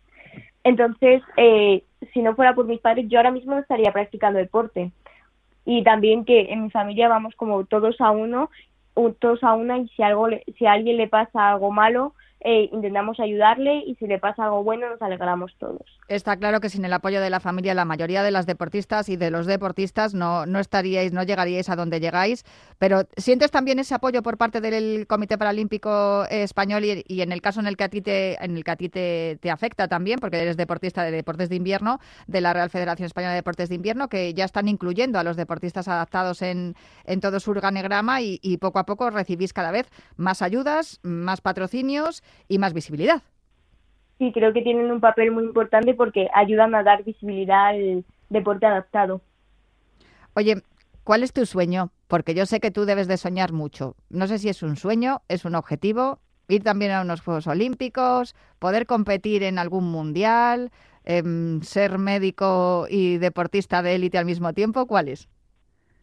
Entonces, 0.65 1.23
eh, 1.37 1.85
si 2.13 2.23
no 2.23 2.35
fuera 2.35 2.55
por 2.55 2.67
mis 2.67 2.81
padres, 2.81 3.07
yo 3.09 3.19
ahora 3.19 3.31
mismo 3.31 3.55
no 3.55 3.61
estaría 3.61 3.93
practicando 3.93 4.39
deporte. 4.39 4.91
Y 5.65 5.83
también 5.85 6.25
que 6.25 6.53
en 6.53 6.65
mi 6.65 6.71
familia 6.71 7.09
vamos 7.09 7.35
como 7.37 7.65
todos 7.65 8.01
a 8.01 8.11
uno, 8.11 8.51
todos 9.21 9.43
a 9.45 9.55
una, 9.55 9.79
y 9.79 9.89
si 9.89 10.03
algo, 10.03 10.29
si 10.59 10.67
a 10.67 10.73
alguien 10.73 10.97
le 10.97 11.09
pasa 11.09 11.51
algo 11.51 11.71
malo, 11.71 12.15
eh, 12.49 12.71
intentamos 12.73 13.19
ayudarle, 13.19 13.83
y 13.89 13.97
si 13.97 14.07
le 14.07 14.21
pasa 14.21 14.45
algo 14.45 14.63
bueno, 14.63 14.89
nos 14.89 15.03
alegramos 15.03 15.53
todos. 15.59 15.83
Está 16.07 16.37
claro 16.37 16.61
que 16.61 16.69
sin 16.69 16.85
el 16.85 16.93
apoyo 16.93 17.21
de 17.21 17.29
la 17.29 17.41
familia, 17.41 17.75
la 17.75 17.85
mayoría 17.85 18.23
de 18.23 18.31
las 18.31 18.47
deportistas 18.47 19.09
y 19.09 19.17
de 19.17 19.33
los 19.33 19.47
deportistas 19.47 20.15
no, 20.15 20.47
no 20.47 20.61
estaríais, 20.61 21.13
no 21.13 21.25
llegaríais 21.25 21.69
a 21.69 21.75
donde 21.75 21.99
llegáis. 21.99 22.45
Pero 22.79 23.03
¿sientes 23.17 23.51
también 23.51 23.81
ese 23.81 23.97
apoyo 23.97 24.23
por 24.23 24.39
parte 24.39 24.61
del 24.61 25.09
Comité 25.09 25.37
Paralímpico 25.37 26.25
Español 26.31 26.85
y, 26.85 27.21
en 27.21 27.33
el 27.33 27.43
caso 27.43 27.59
en 27.59 27.67
el 27.67 27.77
que 27.77 27.83
a 27.83 27.89
ti 27.89 28.01
te, 28.01 28.35
en 28.45 28.57
el 28.57 28.63
que 28.63 28.71
a 28.71 28.77
ti 28.77 28.89
te, 28.91 29.41
afecta 29.51 29.89
también, 29.89 30.21
porque 30.21 30.41
eres 30.41 30.57
deportista 30.57 31.03
de 31.03 31.11
deportes 31.11 31.49
de 31.49 31.57
invierno 31.57 31.99
de 32.29 32.41
la 32.43 32.53
Real 32.53 32.71
Federación 32.71 33.07
Española 33.07 33.33
de 33.33 33.39
Deportes 33.39 33.71
de 33.71 33.75
Invierno, 33.75 34.09
que 34.09 34.35
ya 34.35 34.45
están 34.45 34.69
incluyendo 34.69 35.19
a 35.19 35.25
los 35.25 35.37
deportistas 35.37 35.89
adaptados 35.89 36.43
en, 36.43 36.77
en 37.07 37.21
todo 37.21 37.41
su 37.41 37.51
organigrama 37.51 38.21
y 38.21 38.57
poco 38.59 38.79
a 38.79 38.87
poco 38.87 39.11
recibís 39.11 39.53
cada 39.53 39.73
vez 39.73 39.91
más 40.17 40.43
ayudas, 40.43 41.01
más 41.03 41.41
patrocinios 41.41 42.23
y 42.49 42.59
más 42.59 42.73
visibilidad. 42.73 43.23
Sí, 44.19 44.33
creo 44.33 44.53
que 44.53 44.63
tienen 44.63 44.91
un 44.91 45.01
papel 45.01 45.31
muy 45.31 45.45
importante 45.45 45.95
porque 45.95 46.29
ayudan 46.35 46.75
a 46.75 46.83
dar 46.83 47.05
visibilidad 47.05 47.69
al 47.69 48.05
deporte 48.31 48.65
adaptado. 48.67 49.21
Oye, 50.35 50.63
¿cuál 51.05 51.23
es 51.23 51.33
tu 51.33 51.45
sueño? 51.47 51.91
Porque 52.09 52.35
yo 52.35 52.47
sé 52.47 52.61
que 52.61 52.71
tú 52.71 52.85
debes 52.87 53.09
de 53.09 53.17
soñar 53.17 53.53
mucho. 53.53 53.95
No 54.11 54.27
sé 54.27 54.39
si 54.39 54.49
es 54.49 54.63
un 54.63 54.77
sueño, 54.77 55.23
es 55.29 55.45
un 55.45 55.55
objetivo, 55.55 56.19
ir 56.49 56.63
también 56.63 56.93
a 56.93 57.03
unos 57.03 57.21
Juegos 57.21 57.47
Olímpicos, 57.47 58.35
poder 58.59 58.87
competir 58.87 59.43
en 59.43 59.59
algún 59.59 59.91
mundial, 59.91 60.71
em, 61.05 61.61
ser 61.63 61.99
médico 61.99 62.87
y 62.89 63.19
deportista 63.19 63.83
de 63.83 63.95
élite 63.97 64.19
al 64.19 64.25
mismo 64.25 64.53
tiempo. 64.53 64.87
¿Cuál 64.87 65.09
es? 65.09 65.29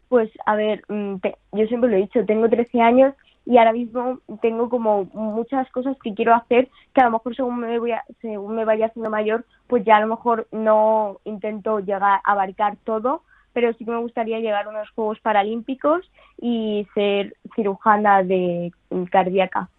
Pues, 0.09 0.29
a 0.45 0.55
ver, 0.55 0.83
mm, 0.89 1.15
te- 1.17 1.37
yo 1.53 1.65
siempre 1.67 1.89
lo 1.89 1.97
he 1.97 2.01
dicho, 2.01 2.23
tengo 2.25 2.47
13 2.49 2.79
años 2.81 3.13
y 3.45 3.57
ahora 3.57 3.73
mismo 3.73 4.19
tengo 4.41 4.69
como 4.69 5.05
muchas 5.13 5.69
cosas 5.71 5.97
que 6.01 6.13
quiero 6.13 6.33
hacer 6.33 6.69
que 6.93 7.01
a 7.01 7.05
lo 7.05 7.11
mejor 7.11 7.35
según 7.35 7.59
me, 7.59 7.77
voy 7.79 7.91
a- 7.91 8.05
según 8.21 8.55
me 8.55 8.65
vaya 8.65 8.85
haciendo 8.87 9.09
mayor, 9.09 9.45
pues 9.67 9.83
ya 9.83 9.97
a 9.97 10.01
lo 10.01 10.07
mejor 10.07 10.47
no 10.51 11.17
intento 11.25 11.79
llegar 11.79 12.03
a 12.03 12.31
abarcar 12.31 12.77
todo, 12.85 13.23
pero 13.51 13.73
sí 13.73 13.85
que 13.85 13.91
me 13.91 13.99
gustaría 13.99 14.39
llegar 14.39 14.65
a 14.65 14.69
unos 14.69 14.89
Juegos 14.91 15.19
Paralímpicos 15.19 16.09
y 16.39 16.87
ser 16.93 17.35
cirujana 17.55 18.23
de 18.23 18.71
cardíaca, 19.11 19.69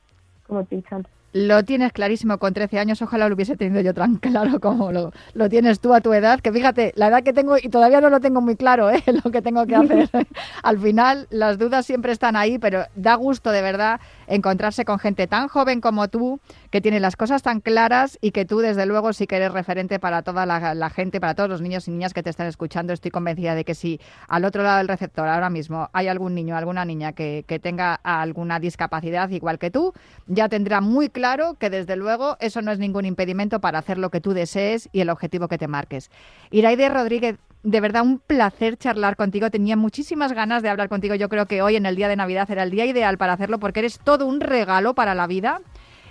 como 0.46 0.64
te 0.64 0.74
he 0.74 0.78
dicho 0.78 0.96
antes. 0.96 1.23
Lo 1.34 1.64
tienes 1.64 1.92
clarísimo 1.92 2.38
con 2.38 2.54
13 2.54 2.78
años, 2.78 3.02
ojalá 3.02 3.28
lo 3.28 3.34
hubiese 3.34 3.56
tenido 3.56 3.80
yo 3.80 3.92
tan 3.92 4.16
claro 4.20 4.60
como 4.60 4.92
lo, 4.92 5.12
lo 5.32 5.48
tienes 5.48 5.80
tú 5.80 5.92
a 5.92 6.00
tu 6.00 6.12
edad, 6.12 6.38
que 6.38 6.52
fíjate, 6.52 6.92
la 6.94 7.08
edad 7.08 7.24
que 7.24 7.32
tengo 7.32 7.56
y 7.58 7.68
todavía 7.70 8.00
no 8.00 8.08
lo 8.08 8.20
tengo 8.20 8.40
muy 8.40 8.54
claro, 8.54 8.88
¿eh? 8.88 9.02
lo 9.24 9.32
que 9.32 9.42
tengo 9.42 9.66
que 9.66 9.74
hacer. 9.74 10.08
Al 10.62 10.78
final 10.78 11.26
las 11.30 11.58
dudas 11.58 11.86
siempre 11.86 12.12
están 12.12 12.36
ahí, 12.36 12.60
pero 12.60 12.84
da 12.94 13.16
gusto 13.16 13.50
de 13.50 13.62
verdad 13.62 13.98
encontrarse 14.26 14.84
con 14.84 14.98
gente 14.98 15.26
tan 15.26 15.48
joven 15.48 15.80
como 15.80 16.08
tú, 16.08 16.40
que 16.70 16.80
tiene 16.80 17.00
las 17.00 17.16
cosas 17.16 17.42
tan 17.42 17.60
claras 17.60 18.18
y 18.20 18.30
que 18.30 18.44
tú 18.44 18.58
desde 18.58 18.86
luego 18.86 19.12
sí 19.12 19.26
que 19.26 19.36
eres 19.36 19.52
referente 19.52 19.98
para 19.98 20.22
toda 20.22 20.46
la, 20.46 20.90
gente, 20.90 21.20
para 21.20 21.34
todos 21.34 21.48
los 21.48 21.60
niños 21.60 21.88
y 21.88 21.90
niñas 21.90 22.14
que 22.14 22.22
te 22.22 22.30
están 22.30 22.46
escuchando. 22.46 22.92
Estoy 22.92 23.10
convencida 23.10 23.54
de 23.54 23.64
que 23.64 23.74
si 23.74 24.00
al 24.28 24.44
otro 24.44 24.62
lado 24.62 24.78
del 24.78 24.88
receptor 24.88 25.28
ahora 25.28 25.50
mismo 25.50 25.88
hay 25.92 26.08
algún 26.08 26.34
niño, 26.34 26.56
alguna 26.56 26.84
niña 26.84 27.12
que, 27.12 27.44
que 27.46 27.58
tenga 27.58 27.94
alguna 27.94 28.60
discapacidad 28.60 29.28
igual 29.30 29.58
que 29.58 29.70
tú, 29.70 29.92
ya 30.26 30.48
tendrá 30.48 30.80
muy 30.80 31.08
claro 31.08 31.54
que 31.54 31.70
desde 31.70 31.96
luego 31.96 32.36
eso 32.40 32.62
no 32.62 32.72
es 32.72 32.78
ningún 32.78 33.04
impedimento 33.04 33.60
para 33.60 33.78
hacer 33.78 33.98
lo 33.98 34.10
que 34.10 34.20
tú 34.20 34.32
desees 34.32 34.88
y 34.92 35.00
el 35.00 35.10
objetivo 35.10 35.48
que 35.48 35.58
te 35.58 35.68
marques. 35.68 36.10
Iraide 36.50 36.88
Rodríguez, 36.88 37.36
de 37.64 37.80
verdad 37.80 38.02
un 38.02 38.18
placer 38.20 38.76
charlar 38.76 39.16
contigo. 39.16 39.50
Tenía 39.50 39.76
muchísimas 39.76 40.32
ganas 40.32 40.62
de 40.62 40.68
hablar 40.68 40.88
contigo. 40.88 41.14
Yo 41.14 41.28
creo 41.28 41.46
que 41.46 41.62
hoy 41.62 41.76
en 41.76 41.86
el 41.86 41.96
día 41.96 42.08
de 42.08 42.16
Navidad 42.16 42.48
era 42.50 42.62
el 42.62 42.70
día 42.70 42.84
ideal 42.84 43.18
para 43.18 43.32
hacerlo 43.32 43.58
porque 43.58 43.80
eres 43.80 43.98
todo 43.98 44.26
un 44.26 44.40
regalo 44.40 44.94
para 44.94 45.14
la 45.14 45.26
vida. 45.26 45.60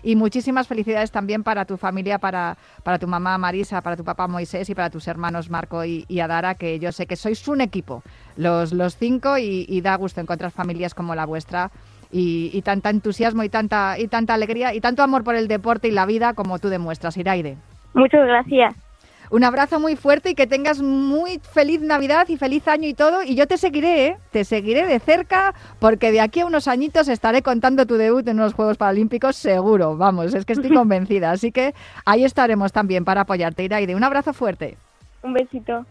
Y 0.05 0.17
muchísimas 0.17 0.67
felicidades 0.67 1.11
también 1.11 1.43
para 1.43 1.63
tu 1.63 1.77
familia, 1.77 2.17
para, 2.17 2.57
para 2.83 2.99
tu 2.99 3.07
mamá 3.07 3.37
Marisa, 3.37 3.81
para 3.81 3.95
tu 3.95 4.03
papá 4.03 4.27
Moisés 4.27 4.69
y 4.69 4.75
para 4.75 4.89
tus 4.89 5.07
hermanos 5.07 5.49
Marco 5.49 5.85
y, 5.85 6.19
Adara, 6.19 6.55
que 6.55 6.77
yo 6.77 6.91
sé 6.91 7.05
que 7.05 7.15
sois 7.15 7.47
un 7.47 7.61
equipo, 7.61 8.03
los, 8.35 8.73
los 8.73 8.97
cinco, 8.97 9.37
y, 9.37 9.65
y 9.69 9.79
da 9.79 9.95
gusto 9.95 10.19
encontrar 10.19 10.51
familias 10.51 10.93
como 10.93 11.15
la 11.15 11.25
vuestra 11.25 11.71
y, 12.11 12.49
y 12.51 12.61
tanta 12.63 12.89
entusiasmo 12.89 13.43
y 13.43 13.49
tanta, 13.49 13.97
y 13.97 14.09
tanta 14.09 14.33
alegría 14.33 14.73
y 14.73 14.81
tanto 14.81 15.03
amor 15.03 15.23
por 15.23 15.35
el 15.35 15.47
deporte 15.47 15.87
y 15.87 15.91
la 15.91 16.05
vida 16.05 16.33
como 16.33 16.59
tú 16.59 16.67
demuestras, 16.67 17.15
Iraide. 17.15 17.55
Muchas 17.93 18.27
gracias. 18.27 18.75
Un 19.33 19.43
abrazo 19.43 19.79
muy 19.79 19.95
fuerte 19.95 20.29
y 20.29 20.35
que 20.35 20.45
tengas 20.45 20.79
muy 20.79 21.39
feliz 21.39 21.81
Navidad 21.81 22.27
y 22.29 22.37
feliz 22.37 22.67
año 22.67 22.87
y 22.87 22.93
todo. 22.93 23.23
Y 23.23 23.33
yo 23.33 23.47
te 23.47 23.57
seguiré, 23.57 24.05
¿eh? 24.05 24.17
te 24.29 24.45
seguiré 24.45 24.85
de 24.85 24.99
cerca 24.99 25.55
porque 25.79 26.11
de 26.11 26.21
aquí 26.21 26.41
a 26.41 26.45
unos 26.45 26.67
añitos 26.67 27.07
estaré 27.07 27.41
contando 27.41 27.87
tu 27.87 27.95
debut 27.95 28.27
en 28.27 28.37
unos 28.37 28.53
Juegos 28.53 28.77
Paralímpicos 28.77 29.35
seguro. 29.35 29.97
Vamos, 29.97 30.35
es 30.35 30.45
que 30.45 30.53
estoy 30.53 30.69
convencida. 30.75 31.31
Así 31.31 31.51
que 31.51 31.73
ahí 32.05 32.23
estaremos 32.23 32.71
también 32.71 33.05
para 33.05 33.21
apoyarte, 33.21 33.63
Iraide. 33.63 33.95
Un 33.95 34.03
abrazo 34.03 34.33
fuerte. 34.33 34.77
Un 35.23 35.33
besito. 35.33 35.83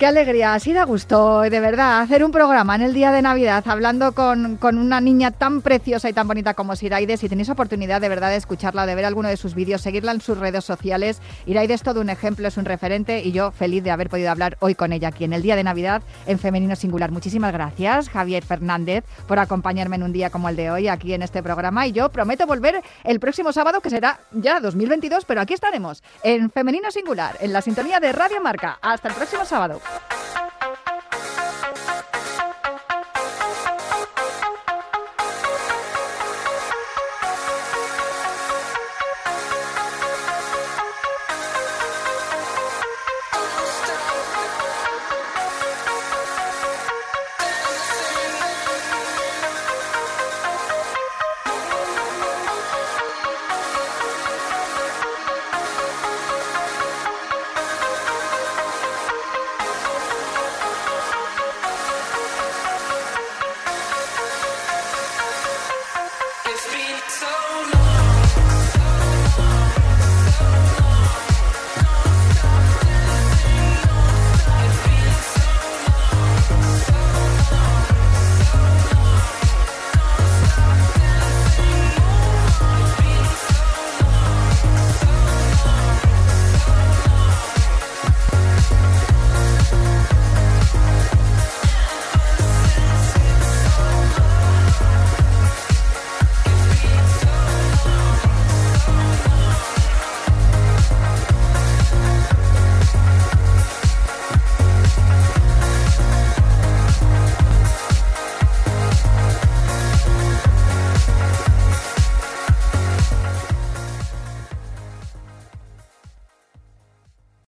Qué 0.00 0.06
alegría, 0.06 0.54
así 0.54 0.72
da 0.72 0.84
gusto, 0.84 1.42
de 1.42 1.60
verdad, 1.60 2.00
hacer 2.00 2.24
un 2.24 2.32
programa 2.32 2.74
en 2.74 2.80
el 2.80 2.94
día 2.94 3.12
de 3.12 3.20
Navidad 3.20 3.62
hablando 3.66 4.12
con, 4.12 4.56
con 4.56 4.78
una 4.78 4.98
niña 4.98 5.30
tan 5.30 5.60
preciosa 5.60 6.08
y 6.08 6.14
tan 6.14 6.26
bonita 6.26 6.54
como 6.54 6.72
es 6.72 6.82
Iraide. 6.82 7.18
Si 7.18 7.28
tenéis 7.28 7.50
oportunidad 7.50 8.00
de 8.00 8.08
verdad 8.08 8.30
de 8.30 8.36
escucharla, 8.36 8.86
de 8.86 8.94
ver 8.94 9.04
alguno 9.04 9.28
de 9.28 9.36
sus 9.36 9.54
vídeos, 9.54 9.82
seguirla 9.82 10.12
en 10.12 10.22
sus 10.22 10.38
redes 10.38 10.64
sociales, 10.64 11.20
Iraide 11.44 11.74
es 11.74 11.82
todo 11.82 12.00
un 12.00 12.08
ejemplo, 12.08 12.48
es 12.48 12.56
un 12.56 12.64
referente 12.64 13.20
y 13.22 13.32
yo 13.32 13.50
feliz 13.50 13.84
de 13.84 13.90
haber 13.90 14.08
podido 14.08 14.30
hablar 14.30 14.56
hoy 14.60 14.74
con 14.74 14.94
ella 14.94 15.08
aquí 15.08 15.24
en 15.24 15.34
el 15.34 15.42
día 15.42 15.54
de 15.54 15.64
Navidad 15.64 16.02
en 16.24 16.38
Femenino 16.38 16.76
Singular. 16.76 17.10
Muchísimas 17.10 17.52
gracias, 17.52 18.08
Javier 18.08 18.42
Fernández, 18.42 19.04
por 19.28 19.38
acompañarme 19.38 19.96
en 19.96 20.04
un 20.04 20.12
día 20.14 20.30
como 20.30 20.48
el 20.48 20.56
de 20.56 20.70
hoy 20.70 20.88
aquí 20.88 21.12
en 21.12 21.20
este 21.20 21.42
programa 21.42 21.86
y 21.86 21.92
yo 21.92 22.08
prometo 22.08 22.46
volver 22.46 22.82
el 23.04 23.20
próximo 23.20 23.52
sábado, 23.52 23.82
que 23.82 23.90
será 23.90 24.20
ya 24.32 24.60
2022, 24.60 25.26
pero 25.26 25.42
aquí 25.42 25.52
estaremos 25.52 26.02
en 26.22 26.50
Femenino 26.50 26.90
Singular, 26.90 27.36
en 27.40 27.52
la 27.52 27.60
sintonía 27.60 28.00
de 28.00 28.12
Radio 28.12 28.40
Marca. 28.40 28.78
Hasta 28.80 29.08
el 29.08 29.14
próximo 29.14 29.44
sábado. 29.44 29.78
Thank 29.90 30.88
you. 30.88 30.89